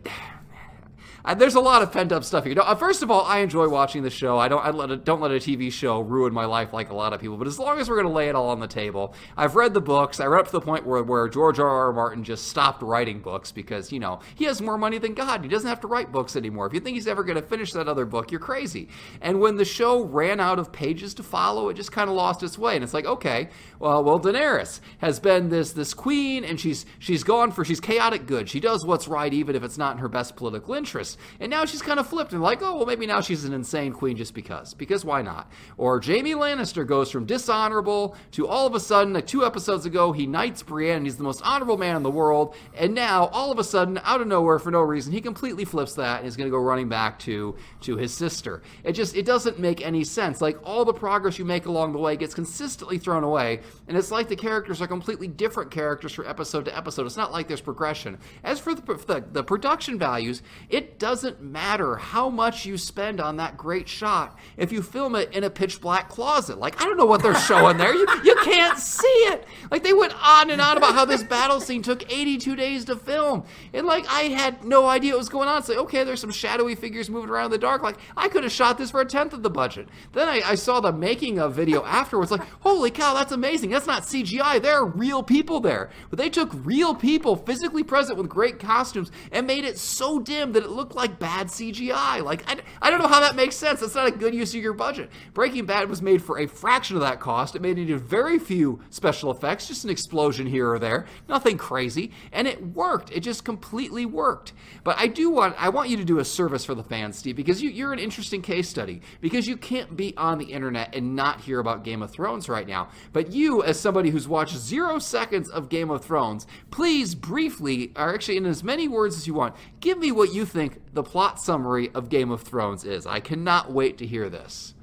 I, 1.25 1.33
there's 1.33 1.55
a 1.55 1.59
lot 1.59 1.81
of 1.81 1.91
pent 1.91 2.11
up 2.11 2.23
stuff 2.23 2.45
here. 2.45 2.53
Uh, 2.61 2.75
first 2.75 3.01
of 3.01 3.09
all, 3.09 3.25
I 3.25 3.39
enjoy 3.39 3.67
watching 3.67 4.03
the 4.03 4.11
show. 4.11 4.37
I 4.37 4.47
don't 4.47 4.63
I 4.63 4.69
let 4.69 4.91
a, 4.91 4.95
don't 4.95 5.21
let 5.21 5.31
a 5.31 5.35
TV 5.35 5.71
show 5.71 5.99
ruin 5.99 6.31
my 6.31 6.45
life 6.45 6.71
like 6.71 6.91
a 6.91 6.93
lot 6.93 7.13
of 7.13 7.19
people. 7.19 7.35
But 7.35 7.47
as 7.47 7.57
long 7.57 7.79
as 7.79 7.89
we're 7.89 7.95
going 7.95 8.07
to 8.07 8.13
lay 8.13 8.29
it 8.29 8.35
all 8.35 8.49
on 8.49 8.59
the 8.59 8.67
table, 8.67 9.15
I've 9.35 9.55
read 9.55 9.73
the 9.73 9.81
books. 9.81 10.19
I 10.19 10.27
read 10.27 10.41
up 10.41 10.45
to 10.45 10.51
the 10.51 10.61
point 10.61 10.85
where 10.85 11.01
where 11.01 11.27
George 11.27 11.57
R. 11.57 11.67
R. 11.67 11.91
Martin 11.93 12.23
just 12.23 12.47
stopped 12.47 12.83
writing 12.83 13.21
books 13.21 13.51
because 13.51 13.91
you 13.91 13.99
know 13.99 14.19
he 14.35 14.45
has 14.45 14.61
more 14.61 14.77
money 14.77 14.99
than 14.99 15.15
God. 15.15 15.41
He 15.41 15.49
doesn't 15.49 15.67
have 15.67 15.81
to 15.81 15.87
write 15.87 16.11
books 16.11 16.35
anymore. 16.35 16.67
If 16.67 16.73
you 16.73 16.79
think 16.79 16.93
he's 16.93 17.07
ever 17.07 17.23
going 17.23 17.41
to 17.41 17.47
finish 17.47 17.73
that 17.73 17.87
other 17.87 18.05
book, 18.05 18.29
you're 18.31 18.39
crazy. 18.39 18.89
And 19.19 19.39
when 19.39 19.55
the 19.55 19.65
show 19.65 20.03
ran 20.03 20.39
out 20.39 20.59
of 20.59 20.71
pages 20.71 21.15
to 21.15 21.23
follow, 21.23 21.69
it 21.69 21.73
just 21.73 21.91
kind 21.91 22.07
of 22.07 22.15
lost 22.15 22.43
its 22.43 22.55
way. 22.55 22.75
And 22.75 22.83
it's 22.83 22.93
like, 22.93 23.05
okay, 23.05 23.49
well, 23.79 24.03
well, 24.03 24.19
Daenerys 24.19 24.79
has 24.99 25.19
been 25.19 25.49
this 25.49 25.71
this 25.71 25.95
queen, 25.95 26.43
and 26.43 26.59
she's 26.59 26.85
she's 26.99 27.23
gone 27.23 27.51
for 27.51 27.65
she's 27.65 27.79
chaotic 27.79 28.27
good. 28.27 28.47
She 28.47 28.59
does 28.59 28.85
what's 28.85 29.07
right, 29.07 29.33
even 29.33 29.55
if 29.55 29.63
it's 29.63 29.79
not 29.79 29.93
in 29.93 29.97
her 29.97 30.07
best 30.07 30.35
political 30.35 30.75
interest. 30.75 31.14
And 31.39 31.49
now 31.49 31.65
she's 31.65 31.81
kind 31.81 31.99
of 31.99 32.07
flipped 32.07 32.33
and 32.33 32.41
like, 32.41 32.61
oh, 32.61 32.77
well, 32.77 32.85
maybe 32.85 33.05
now 33.05 33.21
she's 33.21 33.45
an 33.45 33.53
insane 33.53 33.93
queen 33.93 34.17
just 34.17 34.33
because. 34.33 34.73
Because 34.73 35.05
why 35.05 35.21
not? 35.21 35.51
Or 35.77 36.01
Jaime 36.01 36.33
Lannister 36.33 36.85
goes 36.85 37.11
from 37.11 37.25
dishonorable 37.25 38.15
to 38.31 38.47
all 38.47 38.67
of 38.67 38.75
a 38.75 38.79
sudden, 38.79 39.13
like 39.13 39.27
two 39.27 39.45
episodes 39.45 39.85
ago, 39.85 40.11
he 40.11 40.25
knights 40.25 40.63
Brienne, 40.63 40.97
and 40.97 41.05
he's 41.05 41.17
the 41.17 41.23
most 41.23 41.41
honorable 41.43 41.77
man 41.77 41.95
in 41.95 42.03
the 42.03 42.11
world. 42.11 42.55
And 42.73 42.93
now, 42.93 43.25
all 43.27 43.51
of 43.51 43.59
a 43.59 43.63
sudden, 43.63 43.99
out 44.03 44.21
of 44.21 44.27
nowhere, 44.27 44.59
for 44.59 44.71
no 44.71 44.81
reason, 44.81 45.13
he 45.13 45.21
completely 45.21 45.65
flips 45.65 45.95
that 45.95 46.19
and 46.19 46.27
is 46.27 46.35
going 46.35 46.47
to 46.47 46.51
go 46.51 46.57
running 46.57 46.89
back 46.89 47.19
to 47.19 47.55
to 47.81 47.97
his 47.97 48.13
sister. 48.13 48.61
It 48.83 48.93
just 48.93 49.15
it 49.15 49.25
doesn't 49.25 49.59
make 49.59 49.85
any 49.85 50.03
sense. 50.03 50.41
Like 50.41 50.57
all 50.63 50.85
the 50.85 50.93
progress 50.93 51.37
you 51.39 51.45
make 51.45 51.65
along 51.65 51.93
the 51.93 51.99
way 51.99 52.15
gets 52.15 52.33
consistently 52.33 52.97
thrown 52.97 53.23
away, 53.23 53.61
and 53.87 53.97
it's 53.97 54.11
like 54.11 54.27
the 54.27 54.35
characters 54.35 54.81
are 54.81 54.87
completely 54.87 55.27
different 55.27 55.71
characters 55.71 56.13
from 56.13 56.27
episode 56.27 56.65
to 56.65 56.77
episode. 56.77 57.05
It's 57.05 57.17
not 57.17 57.31
like 57.31 57.47
there's 57.47 57.61
progression. 57.61 58.17
As 58.43 58.59
for 58.59 58.73
the, 58.73 58.81
the, 58.81 59.23
the 59.31 59.43
production 59.43 59.97
values, 59.99 60.41
it 60.69 60.99
doesn't 61.05 61.39
matter 61.39 61.97
how 61.97 62.31
much 62.31 62.65
you 62.65 62.79
spend 62.79 63.21
on 63.21 63.37
that 63.37 63.55
great 63.55 63.87
shot 63.87 64.35
if 64.57 64.71
you 64.71 64.81
film 64.81 65.13
it 65.13 65.31
in 65.35 65.43
a 65.43 65.49
pitch 65.51 65.79
black 65.79 66.09
closet. 66.09 66.57
Like 66.57 66.81
I 66.81 66.85
don't 66.85 66.97
know 66.97 67.05
what 67.05 67.21
they're 67.21 67.35
showing 67.41 67.77
there. 67.77 67.93
You 67.93 68.07
you 68.23 68.35
can't 68.43 68.79
see 68.79 69.05
it. 69.05 69.45
Like 69.69 69.83
they 69.83 69.93
went 69.93 70.13
on 70.19 70.49
and 70.49 70.59
on 70.59 70.77
about 70.77 70.95
how 70.95 71.05
this 71.05 71.21
battle 71.21 71.59
scene 71.59 71.83
took 71.83 72.11
82 72.11 72.55
days 72.55 72.85
to 72.85 72.95
film, 72.95 73.45
and 73.71 73.85
like 73.85 74.07
I 74.09 74.21
had 74.21 74.63
no 74.63 74.87
idea 74.87 75.11
what 75.11 75.19
was 75.19 75.29
going 75.29 75.47
on. 75.47 75.59
It's 75.59 75.69
like 75.69 75.77
okay, 75.77 76.03
there's 76.03 76.21
some 76.21 76.31
shadowy 76.31 76.73
figures 76.73 77.07
moving 77.07 77.29
around 77.29 77.45
in 77.45 77.51
the 77.51 77.57
dark. 77.59 77.83
Like 77.83 77.99
I 78.17 78.27
could 78.27 78.41
have 78.41 78.51
shot 78.51 78.79
this 78.79 78.89
for 78.89 78.99
a 78.99 79.05
tenth 79.05 79.31
of 79.31 79.43
the 79.43 79.51
budget. 79.51 79.87
Then 80.13 80.27
I, 80.27 80.41
I 80.43 80.55
saw 80.55 80.79
the 80.79 80.91
making 80.91 81.37
of 81.37 81.53
video 81.53 81.85
afterwards. 81.85 82.31
Like 82.31 82.41
holy 82.61 82.89
cow, 82.89 83.13
that's 83.13 83.31
amazing. 83.31 83.69
That's 83.69 83.85
not 83.85 84.01
CGI. 84.01 84.59
There 84.59 84.73
are 84.73 84.87
real 84.87 85.21
people 85.21 85.59
there, 85.59 85.91
but 86.09 86.17
they 86.17 86.31
took 86.31 86.49
real 86.65 86.95
people 86.95 87.35
physically 87.35 87.83
present 87.83 88.17
with 88.17 88.27
great 88.27 88.57
costumes 88.57 89.11
and 89.31 89.45
made 89.45 89.65
it 89.65 89.77
so 89.77 90.17
dim 90.17 90.53
that 90.53 90.63
it 90.63 90.71
looked 90.71 90.84
like 90.93 91.17
bad 91.17 91.47
CGI. 91.47 92.23
Like 92.23 92.43
I, 92.49 92.59
I 92.81 92.89
don't 92.89 93.01
know 93.01 93.07
how 93.07 93.21
that 93.21 93.35
makes 93.35 93.55
sense. 93.55 93.79
That's 93.79 93.95
not 93.95 94.07
a 94.07 94.11
good 94.11 94.35
use 94.35 94.53
of 94.53 94.61
your 94.61 94.73
budget. 94.73 95.09
Breaking 95.33 95.65
Bad 95.65 95.89
was 95.89 96.01
made 96.01 96.21
for 96.21 96.39
a 96.39 96.47
fraction 96.47 96.95
of 96.95 97.01
that 97.01 97.19
cost. 97.19 97.55
It 97.55 97.61
made 97.61 97.77
needed 97.77 97.99
very 97.99 98.37
few 98.37 98.81
special 98.89 99.31
effects, 99.31 99.67
just 99.67 99.83
an 99.83 99.89
explosion 99.89 100.45
here 100.45 100.69
or 100.69 100.79
there, 100.79 101.05
nothing 101.27 101.57
crazy, 101.57 102.11
and 102.31 102.47
it 102.47 102.61
worked. 102.73 103.11
It 103.11 103.21
just 103.21 103.45
completely 103.45 104.05
worked. 104.05 104.53
But 104.83 104.97
I 104.99 105.07
do 105.07 105.29
want 105.29 105.55
I 105.57 105.69
want 105.69 105.89
you 105.89 105.97
to 105.97 106.05
do 106.05 106.19
a 106.19 106.25
service 106.25 106.65
for 106.65 106.75
the 106.75 106.83
fans, 106.83 107.17
Steve, 107.17 107.35
because 107.35 107.61
you, 107.61 107.69
you're 107.69 107.93
an 107.93 107.99
interesting 107.99 108.41
case 108.41 108.69
study. 108.69 109.01
Because 109.21 109.47
you 109.47 109.57
can't 109.57 109.95
be 109.95 110.15
on 110.17 110.37
the 110.37 110.45
internet 110.45 110.95
and 110.95 111.15
not 111.15 111.41
hear 111.41 111.59
about 111.59 111.83
Game 111.83 112.01
of 112.01 112.11
Thrones 112.11 112.49
right 112.49 112.67
now. 112.67 112.89
But 113.13 113.31
you, 113.31 113.63
as 113.63 113.79
somebody 113.79 114.09
who's 114.09 114.27
watched 114.27 114.55
zero 114.55 114.99
seconds 114.99 115.49
of 115.49 115.69
Game 115.69 115.89
of 115.89 116.03
Thrones, 116.03 116.47
please 116.71 117.15
briefly, 117.15 117.91
or 117.95 118.13
actually 118.13 118.37
in 118.37 118.45
as 118.45 118.63
many 118.63 118.87
words 118.87 119.15
as 119.15 119.27
you 119.27 119.33
want, 119.33 119.55
give 119.79 119.97
me 119.97 120.11
what 120.11 120.33
you 120.33 120.45
think 120.45 120.74
the 120.93 121.03
plot 121.03 121.39
summary 121.39 121.89
of 121.93 122.09
Game 122.09 122.31
of 122.31 122.41
Thrones 122.41 122.83
is. 122.83 123.05
I 123.05 123.19
cannot 123.19 123.71
wait 123.71 123.97
to 123.99 124.05
hear 124.05 124.29
this. 124.29 124.73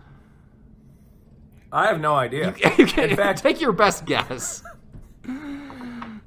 I 1.73 1.87
have 1.87 2.01
no 2.01 2.15
idea. 2.15 2.55
You 2.79 2.87
can, 2.87 3.11
in 3.11 3.17
fact, 3.17 3.41
take 3.43 3.61
your 3.61 3.73
best 3.73 4.05
guess. 4.05 4.63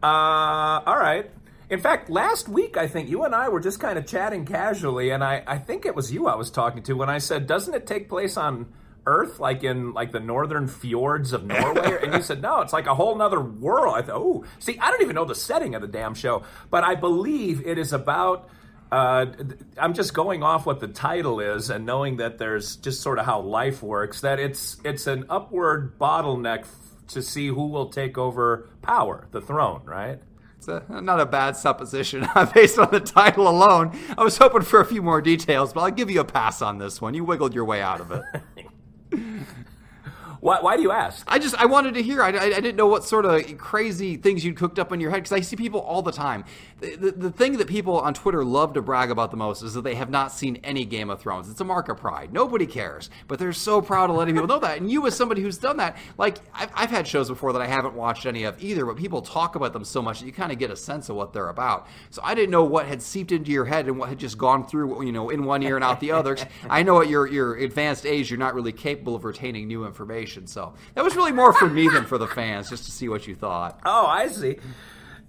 Uh, 0.03 0.84
all 0.86 1.00
right. 1.00 1.31
In 1.67 1.79
fact, 1.79 2.12
last 2.12 2.48
week 2.48 2.77
I 2.77 2.88
think 2.88 3.10
you 3.10 3.24
and 3.24 3.34
I 3.34 3.50
were 3.50 3.60
just 3.60 3.79
kind 3.79 3.98
of 3.98 4.05
chatting 4.05 4.45
casually, 4.45 5.10
and 5.10 5.24
I, 5.24 5.43
I 5.48 5.57
think 5.57 5.84
it 5.86 5.95
was 5.95 6.13
you 6.13 6.27
I 6.27 6.36
was 6.36 6.51
talking 6.51 6.84
to 6.84 6.93
when 6.93 7.10
I 7.10 7.17
said, 7.17 7.48
"Doesn't 7.48 7.74
it 7.74 7.88
take 7.88 8.07
place 8.07 8.38
on 8.38 8.67
Earth, 9.07 9.39
like 9.39 9.63
in 9.63 9.93
like 9.93 10.12
the 10.12 10.19
northern 10.19 10.67
fjords 10.67 11.34
of 11.34 11.43
Norway?" 11.45 11.98
and 12.03 12.13
you 12.13 12.22
said, 12.22 12.39
"No, 12.39 12.62
it's 12.62 12.72
like 12.72 12.86
a 12.86 12.93
whole 12.93 13.15
nother 13.15 13.41
world." 13.41 13.95
I 13.98 14.03
thought, 14.03 14.17
"Oh, 14.17 14.45
see, 14.60 14.77
I 14.77 14.91
don't 14.91 15.01
even 15.01 15.15
know 15.15 15.25
the 15.25 15.34
setting 15.34 15.74
of 15.74 15.81
the 15.81 15.88
damn 15.88 16.13
show, 16.13 16.43
but 16.69 16.84
I 16.84 16.93
believe 16.93 17.65
it 17.65 17.79
is 17.79 17.91
about." 17.91 18.48
Uh, 18.92 19.25
I'm 19.77 19.94
just 19.94 20.13
going 20.13 20.44
off 20.44 20.65
what 20.65 20.80
the 20.80 20.88
title 20.88 21.39
is 21.39 21.70
and 21.70 21.86
knowing 21.86 22.18
that 22.18 22.38
there's 22.38 22.75
just 22.77 23.01
sort 23.01 23.20
of 23.20 23.25
how 23.25 23.42
life 23.42 23.82
works. 23.82 24.22
That 24.22 24.39
it's 24.39 24.77
it's 24.84 25.08
an 25.08 25.25
upward 25.30 25.98
bottleneck 26.00 26.65
to 27.08 27.21
see 27.21 27.48
who 27.48 27.67
will 27.67 27.89
take 27.89 28.17
over 28.17 28.69
power, 28.82 29.28
the 29.32 29.41
throne, 29.41 29.82
right? 29.86 30.19
It's 30.58 30.67
a, 30.67 30.84
not 31.02 31.19
a 31.19 31.26
bad 31.26 31.56
supposition 31.56 32.28
based 32.54 32.80
on 32.80 32.89
the 32.91 33.00
title 33.00 33.48
alone. 33.48 33.98
I 34.17 34.24
was 34.24 34.38
hoping 34.38 34.62
for 34.62 34.80
a 34.80 34.86
few 34.86 35.02
more 35.02 35.21
details, 35.21 35.74
but 35.74 35.82
I'll 35.82 35.91
give 35.91 36.10
you 36.10 36.21
a 36.21 36.26
pass 36.26 36.62
on 36.62 36.78
this 36.78 37.02
one. 37.02 37.13
You 37.13 37.24
wiggled 37.24 37.54
your 37.54 37.65
way 37.65 37.82
out 37.82 38.02
of 38.02 38.12
it. 38.12 38.24
Why, 40.45 40.60
why 40.62 40.77
do 40.77 40.84
you 40.84 40.91
ask? 40.91 41.25
I 41.27 41.39
just 41.39 41.55
I 41.55 41.65
wanted 41.65 41.95
to 41.95 42.03
hear. 42.03 42.21
I, 42.21 42.27
I, 42.27 42.49
didn't 42.62 42.75
know 42.75 42.86
what 42.86 43.03
sort 43.03 43.25
of 43.25 43.58
crazy 43.58 44.15
things 44.15 44.45
you'd 44.45 44.55
cooked 44.55 44.77
up 44.77 44.91
in 44.91 44.99
your 44.99 45.10
head 45.10 45.23
because 45.23 45.31
I 45.31 45.39
see 45.39 45.55
people 45.55 45.79
all 45.79 46.03
the 46.03 46.12
time. 46.12 46.45
The, 46.81 46.95
the, 46.97 47.12
the, 47.13 47.31
thing 47.31 47.58
that 47.58 47.67
people 47.67 47.99
on 47.99 48.13
Twitter 48.13 48.45
love 48.45 48.73
to 48.73 48.84
brag 48.84 49.10
about 49.10 49.31
the 49.31 49.38
most 49.38 49.63
is 49.63 49.73
that 49.73 49.84
they 49.84 49.95
have 49.95 50.12
not 50.12 50.31
seen 50.31 50.58
any 50.63 50.86
Game 50.86 51.10
of 51.10 51.19
Thrones. 51.19 51.49
It's 51.49 51.62
a 51.62 51.63
mark 51.63 51.89
of 51.89 51.97
pride. 51.97 52.31
Nobody 52.31 52.67
cares, 52.67 53.10
but 53.27 53.39
they're 53.39 53.53
so 53.53 53.81
proud 53.81 54.12
of 54.12 54.17
letting 54.17 54.36
people 54.36 54.47
know 54.47 54.60
that. 54.60 54.77
And 54.77 54.91
you, 54.91 55.08
as 55.08 55.15
somebody 55.15 55.41
who's 55.41 55.58
done 55.58 55.77
that, 55.77 55.97
like 56.19 56.38
I've, 56.53 56.69
I've 56.75 56.89
had 56.91 57.08
shows 57.08 57.27
before 57.27 57.51
that 57.53 57.62
I 57.63 57.65
haven't 57.65 57.95
watched 57.95 58.27
any 58.27 58.43
of 58.43 58.63
either, 58.63 58.86
but 58.86 58.97
people 58.97 59.23
talk 59.23 59.55
about 59.55 59.73
them 59.73 59.84
so 59.84 59.99
much 59.99 60.19
that 60.19 60.27
you 60.27 60.31
kind 60.31 60.51
of 60.51 60.60
get 60.60 60.69
a 60.69 60.75
sense 60.75 61.10
of 61.10 61.15
what 61.15 61.34
they're 61.34 61.49
about. 61.49 61.88
So 62.12 62.21
I 62.23 62.36
didn't 62.36 62.51
know 62.51 62.65
what 62.65 62.86
had 62.86 63.01
seeped 63.01 63.31
into 63.31 63.49
your 63.49 63.65
head 63.65 63.88
and 63.88 63.97
what 63.97 64.10
had 64.10 64.19
just 64.19 64.38
gone 64.38 64.67
through, 64.67 65.03
you 65.03 65.12
know, 65.12 65.31
in 65.31 65.43
one 65.43 65.63
ear 65.63 65.75
and 65.75 65.84
out 65.84 65.99
the 66.01 66.12
other. 66.12 66.38
I 66.69 66.84
know 66.84 67.01
at 67.01 67.10
your 67.10 67.25
your 67.25 67.55
advanced 67.55 68.05
age, 68.05 68.29
you're 68.29 68.38
not 68.38 68.53
really 68.53 68.73
capable 68.73 69.15
of 69.15 69.23
retaining 69.23 69.67
new 69.67 69.86
information. 69.86 70.35
So 70.48 70.74
that 70.93 71.04
was 71.04 71.15
really 71.15 71.32
more 71.32 71.54
for 71.54 71.69
me 71.69 71.88
than 71.88 72.06
for 72.06 72.17
the 72.17 72.28
fans, 72.28 72.69
just 72.69 72.86
to 72.86 72.91
see 72.91 73.10
what 73.10 73.28
you 73.28 73.36
thought. 73.36 73.80
Oh, 73.86 74.06
I 74.06 74.28
see. 74.28 74.58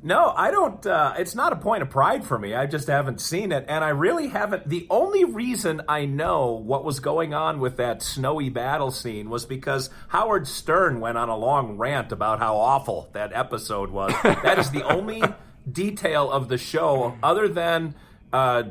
No, 0.02 0.32
I 0.36 0.50
don't. 0.50 0.86
Uh, 0.86 1.14
it's 1.18 1.34
not 1.34 1.52
a 1.52 1.56
point 1.56 1.82
of 1.82 1.90
pride 1.90 2.24
for 2.24 2.38
me. 2.38 2.54
I 2.54 2.66
just 2.66 2.86
haven't 2.86 3.20
seen 3.20 3.50
it, 3.50 3.64
and 3.66 3.82
I 3.82 3.88
really 3.88 4.28
haven't. 4.28 4.68
The 4.68 4.86
only 4.90 5.24
reason 5.24 5.82
I 5.88 6.04
know 6.04 6.52
what 6.52 6.84
was 6.84 7.00
going 7.00 7.34
on 7.34 7.60
with 7.60 7.76
that 7.78 8.02
snowy 8.02 8.50
battle 8.50 8.90
scene 8.90 9.30
was 9.30 9.46
because 9.46 9.90
Howard 10.08 10.46
Stern 10.46 11.00
went 11.00 11.18
on 11.18 11.28
a 11.28 11.36
long 11.36 11.76
rant 11.76 12.12
about 12.12 12.38
how 12.38 12.56
awful 12.56 13.08
that 13.14 13.32
episode 13.32 13.90
was. 13.90 14.12
that 14.22 14.58
is 14.58 14.70
the 14.70 14.84
only 14.84 15.22
detail 15.70 16.30
of 16.30 16.48
the 16.48 16.58
show, 16.58 17.16
other 17.22 17.48
than. 17.48 17.94
Uh, 18.32 18.64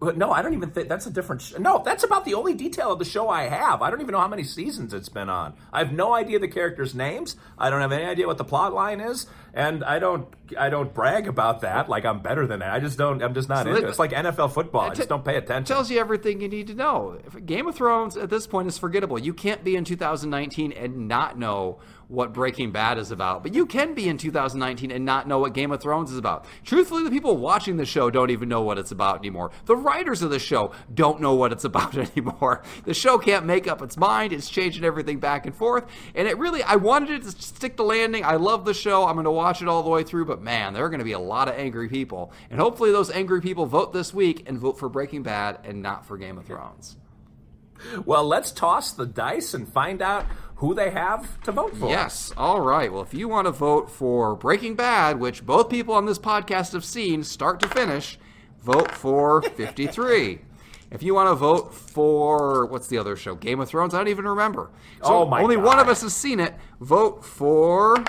no, 0.00 0.30
I 0.30 0.42
don't 0.42 0.52
even 0.52 0.70
think 0.70 0.88
that's 0.88 1.06
a 1.06 1.10
different. 1.10 1.42
Sh- 1.42 1.54
no, 1.58 1.82
that's 1.84 2.04
about 2.04 2.24
the 2.24 2.34
only 2.34 2.52
detail 2.52 2.92
of 2.92 2.98
the 2.98 3.04
show 3.04 3.30
I 3.30 3.44
have. 3.44 3.80
I 3.80 3.90
don't 3.90 4.00
even 4.02 4.12
know 4.12 4.20
how 4.20 4.28
many 4.28 4.44
seasons 4.44 4.92
it's 4.92 5.08
been 5.08 5.30
on. 5.30 5.54
I 5.72 5.78
have 5.78 5.92
no 5.92 6.12
idea 6.14 6.38
the 6.38 6.48
characters' 6.48 6.94
names. 6.94 7.36
I 7.58 7.70
don't 7.70 7.80
have 7.80 7.92
any 7.92 8.04
idea 8.04 8.26
what 8.26 8.36
the 8.36 8.44
plot 8.44 8.74
line 8.74 9.00
is, 9.00 9.26
and 9.56 9.82
I 9.82 9.98
don't. 9.98 10.28
I 10.56 10.68
don't 10.68 10.94
brag 10.94 11.26
about 11.26 11.62
that 11.62 11.88
like 11.88 12.04
I'm 12.04 12.20
better 12.20 12.46
than 12.46 12.60
that. 12.60 12.70
I 12.72 12.78
just 12.78 12.98
don't. 12.98 13.22
I'm 13.22 13.34
just 13.34 13.48
not 13.48 13.64
so 13.64 13.70
into 13.70 13.84
it. 13.84 13.88
It's 13.88 13.98
like 13.98 14.12
NFL 14.12 14.52
football. 14.52 14.82
I 14.82 14.94
just 14.94 15.08
don't 15.08 15.24
pay 15.24 15.36
attention. 15.36 15.64
It 15.64 15.74
tells 15.74 15.90
you 15.90 15.98
everything 15.98 16.40
you 16.40 16.48
need 16.48 16.68
to 16.68 16.74
know. 16.74 17.18
Game 17.44 17.66
of 17.66 17.74
Thrones 17.74 18.16
at 18.16 18.30
this 18.30 18.46
point 18.46 18.68
is 18.68 18.78
forgettable. 18.78 19.18
You 19.18 19.34
can't 19.34 19.64
be 19.64 19.74
in 19.74 19.84
2019 19.84 20.72
and 20.72 21.08
not 21.08 21.38
know 21.38 21.80
what 22.08 22.32
Breaking 22.32 22.70
Bad 22.70 22.98
is 22.98 23.10
about, 23.10 23.42
but 23.42 23.52
you 23.52 23.66
can 23.66 23.94
be 23.94 24.08
in 24.08 24.16
2019 24.16 24.92
and 24.92 25.04
not 25.04 25.26
know 25.26 25.40
what 25.40 25.54
Game 25.54 25.72
of 25.72 25.80
Thrones 25.80 26.12
is 26.12 26.18
about. 26.18 26.46
Truthfully, 26.64 27.02
the 27.02 27.10
people 27.10 27.36
watching 27.36 27.76
the 27.76 27.84
show 27.84 28.10
don't 28.10 28.30
even 28.30 28.48
know 28.48 28.62
what 28.62 28.78
it's 28.78 28.92
about 28.92 29.18
anymore. 29.18 29.50
The 29.64 29.74
writers 29.76 30.22
of 30.22 30.30
the 30.30 30.38
show 30.38 30.72
don't 30.94 31.20
know 31.20 31.34
what 31.34 31.50
it's 31.50 31.64
about 31.76 31.96
anymore. 31.96 32.62
The 32.84 32.94
show 32.94 33.18
can't 33.18 33.44
make 33.44 33.66
up 33.66 33.82
its 33.82 33.96
mind. 33.96 34.32
It's 34.32 34.48
changing 34.48 34.84
everything 34.84 35.18
back 35.18 35.46
and 35.46 35.54
forth. 35.54 35.86
And 36.14 36.28
it 36.28 36.38
really, 36.38 36.62
I 36.62 36.76
wanted 36.76 37.10
it 37.10 37.22
to 37.24 37.32
stick 37.32 37.76
the 37.76 37.84
landing. 37.84 38.24
I 38.24 38.36
love 38.36 38.64
the 38.64 38.74
show. 38.74 39.04
I'm 39.06 39.14
going 39.14 39.24
to 39.24 39.30
watch 39.32 39.45
it 39.62 39.68
all 39.68 39.82
the 39.82 39.90
way 39.90 40.02
through, 40.02 40.24
but 40.26 40.42
man, 40.42 40.72
there 40.74 40.84
are 40.84 40.88
going 40.88 40.98
to 41.00 41.04
be 41.04 41.12
a 41.12 41.18
lot 41.18 41.48
of 41.48 41.54
angry 41.54 41.88
people. 41.88 42.32
And 42.50 42.60
hopefully, 42.60 42.92
those 42.92 43.10
angry 43.10 43.40
people 43.40 43.66
vote 43.66 43.92
this 43.92 44.12
week 44.14 44.44
and 44.48 44.58
vote 44.58 44.78
for 44.78 44.88
Breaking 44.88 45.22
Bad 45.22 45.58
and 45.64 45.82
not 45.82 46.04
for 46.06 46.16
Game 46.18 46.38
of 46.38 46.46
Thrones. 46.46 46.96
Well, 48.04 48.24
let's 48.24 48.52
toss 48.52 48.92
the 48.92 49.06
dice 49.06 49.52
and 49.54 49.68
find 49.68 50.00
out 50.00 50.24
who 50.56 50.74
they 50.74 50.90
have 50.90 51.40
to 51.42 51.52
vote 51.52 51.76
for. 51.76 51.88
Yes. 51.90 52.32
All 52.36 52.60
right. 52.62 52.90
Well, 52.90 53.02
if 53.02 53.12
you 53.12 53.28
want 53.28 53.46
to 53.46 53.52
vote 53.52 53.90
for 53.90 54.34
Breaking 54.34 54.74
Bad, 54.74 55.20
which 55.20 55.44
both 55.44 55.68
people 55.68 55.94
on 55.94 56.06
this 56.06 56.18
podcast 56.18 56.72
have 56.72 56.84
seen 56.84 57.22
start 57.22 57.60
to 57.60 57.68
finish, 57.68 58.18
vote 58.62 58.90
for 58.92 59.42
53. 59.56 60.40
if 60.90 61.02
you 61.02 61.12
want 61.14 61.28
to 61.28 61.34
vote 61.34 61.74
for 61.74 62.64
what's 62.66 62.88
the 62.88 62.96
other 62.96 63.14
show? 63.16 63.34
Game 63.34 63.60
of 63.60 63.68
Thrones? 63.68 63.92
I 63.92 63.98
don't 63.98 64.08
even 64.08 64.24
remember. 64.26 64.70
So 65.02 65.24
oh 65.24 65.26
my 65.26 65.42
only 65.42 65.56
God. 65.56 65.64
one 65.66 65.78
of 65.78 65.88
us 65.90 66.00
has 66.00 66.14
seen 66.16 66.40
it. 66.40 66.54
Vote 66.80 67.22
for 67.22 68.02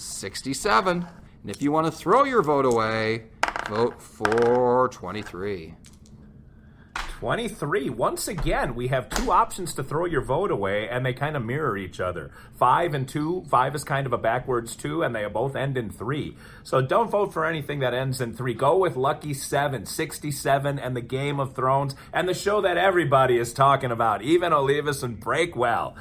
67. 0.00 1.06
And 1.42 1.50
if 1.50 1.62
you 1.62 1.72
want 1.72 1.86
to 1.86 1.92
throw 1.92 2.24
your 2.24 2.42
vote 2.42 2.64
away, 2.64 3.24
vote 3.68 4.00
for 4.00 4.88
23. 4.88 5.74
23. 7.20 7.90
Once 7.90 8.28
again, 8.28 8.74
we 8.74 8.88
have 8.88 9.10
two 9.10 9.30
options 9.30 9.74
to 9.74 9.84
throw 9.84 10.06
your 10.06 10.22
vote 10.22 10.50
away, 10.50 10.88
and 10.88 11.04
they 11.04 11.12
kind 11.12 11.36
of 11.36 11.44
mirror 11.44 11.76
each 11.76 12.00
other. 12.00 12.30
Five 12.54 12.94
and 12.94 13.06
two. 13.06 13.44
Five 13.50 13.74
is 13.74 13.84
kind 13.84 14.06
of 14.06 14.14
a 14.14 14.18
backwards 14.18 14.74
two, 14.74 15.02
and 15.02 15.14
they 15.14 15.26
both 15.26 15.54
end 15.54 15.76
in 15.76 15.90
three. 15.90 16.34
So 16.62 16.80
don't 16.80 17.10
vote 17.10 17.34
for 17.34 17.44
anything 17.44 17.80
that 17.80 17.92
ends 17.92 18.22
in 18.22 18.34
three. 18.34 18.54
Go 18.54 18.78
with 18.78 18.96
Lucky 18.96 19.34
Seven, 19.34 19.84
67, 19.84 20.78
and 20.78 20.96
the 20.96 21.02
Game 21.02 21.38
of 21.38 21.54
Thrones, 21.54 21.94
and 22.10 22.26
the 22.26 22.32
show 22.32 22.62
that 22.62 22.78
everybody 22.78 23.36
is 23.36 23.52
talking 23.52 23.90
about, 23.90 24.22
even 24.22 24.52
Olivas 24.52 25.02
and 25.02 25.20
Breakwell. 25.20 25.94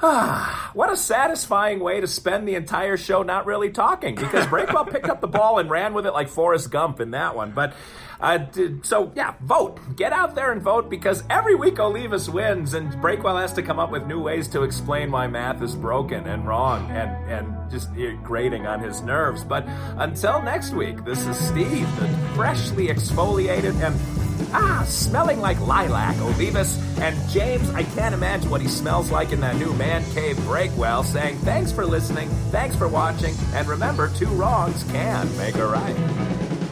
What 0.00 0.90
a 0.90 0.96
satisfying 0.96 1.78
way 1.80 2.00
to 2.00 2.06
spend 2.06 2.48
the 2.48 2.54
entire 2.54 2.96
show 2.96 3.22
not 3.22 3.44
really 3.44 3.70
talking 3.70 4.14
because 4.14 4.46
Breakwell 4.50 4.90
picked 4.90 5.08
up 5.08 5.20
the 5.20 5.28
ball 5.28 5.58
and 5.58 5.68
ran 5.68 5.92
with 5.92 6.06
it 6.06 6.12
like 6.12 6.28
Forrest 6.28 6.70
Gump 6.70 7.00
in 7.00 7.10
that 7.10 7.36
one. 7.36 7.52
But 7.52 7.74
uh, 8.18 8.46
so 8.82 9.12
yeah, 9.14 9.34
vote. 9.40 9.78
Get 9.96 10.12
out 10.12 10.34
there 10.34 10.52
and 10.52 10.62
vote 10.62 10.88
because 10.88 11.22
every 11.28 11.54
week 11.54 11.74
Olivas 11.74 12.28
wins 12.28 12.72
and 12.74 12.92
Breakwell 12.94 13.40
has 13.40 13.52
to 13.54 13.62
come 13.62 13.78
up 13.78 13.90
with 13.90 14.06
new 14.06 14.22
ways 14.22 14.48
to 14.48 14.62
explain 14.62 15.10
why 15.10 15.26
math 15.26 15.62
is 15.62 15.74
broken 15.74 16.26
and 16.26 16.46
wrong 16.46 16.90
and, 16.90 17.30
and 17.30 17.70
just 17.70 17.90
grating 18.22 18.66
on 18.66 18.80
his 18.80 19.02
nerves. 19.02 19.44
But 19.44 19.64
until 19.98 20.42
next 20.42 20.72
week, 20.72 21.04
this 21.04 21.26
is 21.26 21.36
Steve, 21.36 21.88
the 21.96 22.08
freshly 22.34 22.88
exfoliated 22.88 23.74
and 23.86 24.19
Ah, 24.52 24.84
smelling 24.86 25.40
like 25.40 25.60
lilac, 25.60 26.16
Olivas. 26.16 26.78
And 27.00 27.16
James, 27.30 27.68
I 27.70 27.82
can't 27.82 28.14
imagine 28.14 28.50
what 28.50 28.60
he 28.60 28.68
smells 28.68 29.10
like 29.10 29.32
in 29.32 29.40
that 29.40 29.56
new 29.56 29.72
man 29.74 30.04
cave 30.12 30.36
breakwell, 30.38 31.04
saying 31.04 31.38
thanks 31.38 31.72
for 31.72 31.86
listening, 31.86 32.28
thanks 32.50 32.76
for 32.76 32.88
watching, 32.88 33.34
and 33.54 33.68
remember, 33.68 34.10
two 34.16 34.28
wrongs 34.28 34.82
can 34.84 35.34
make 35.36 35.56
a 35.56 35.66
right. 35.66 36.39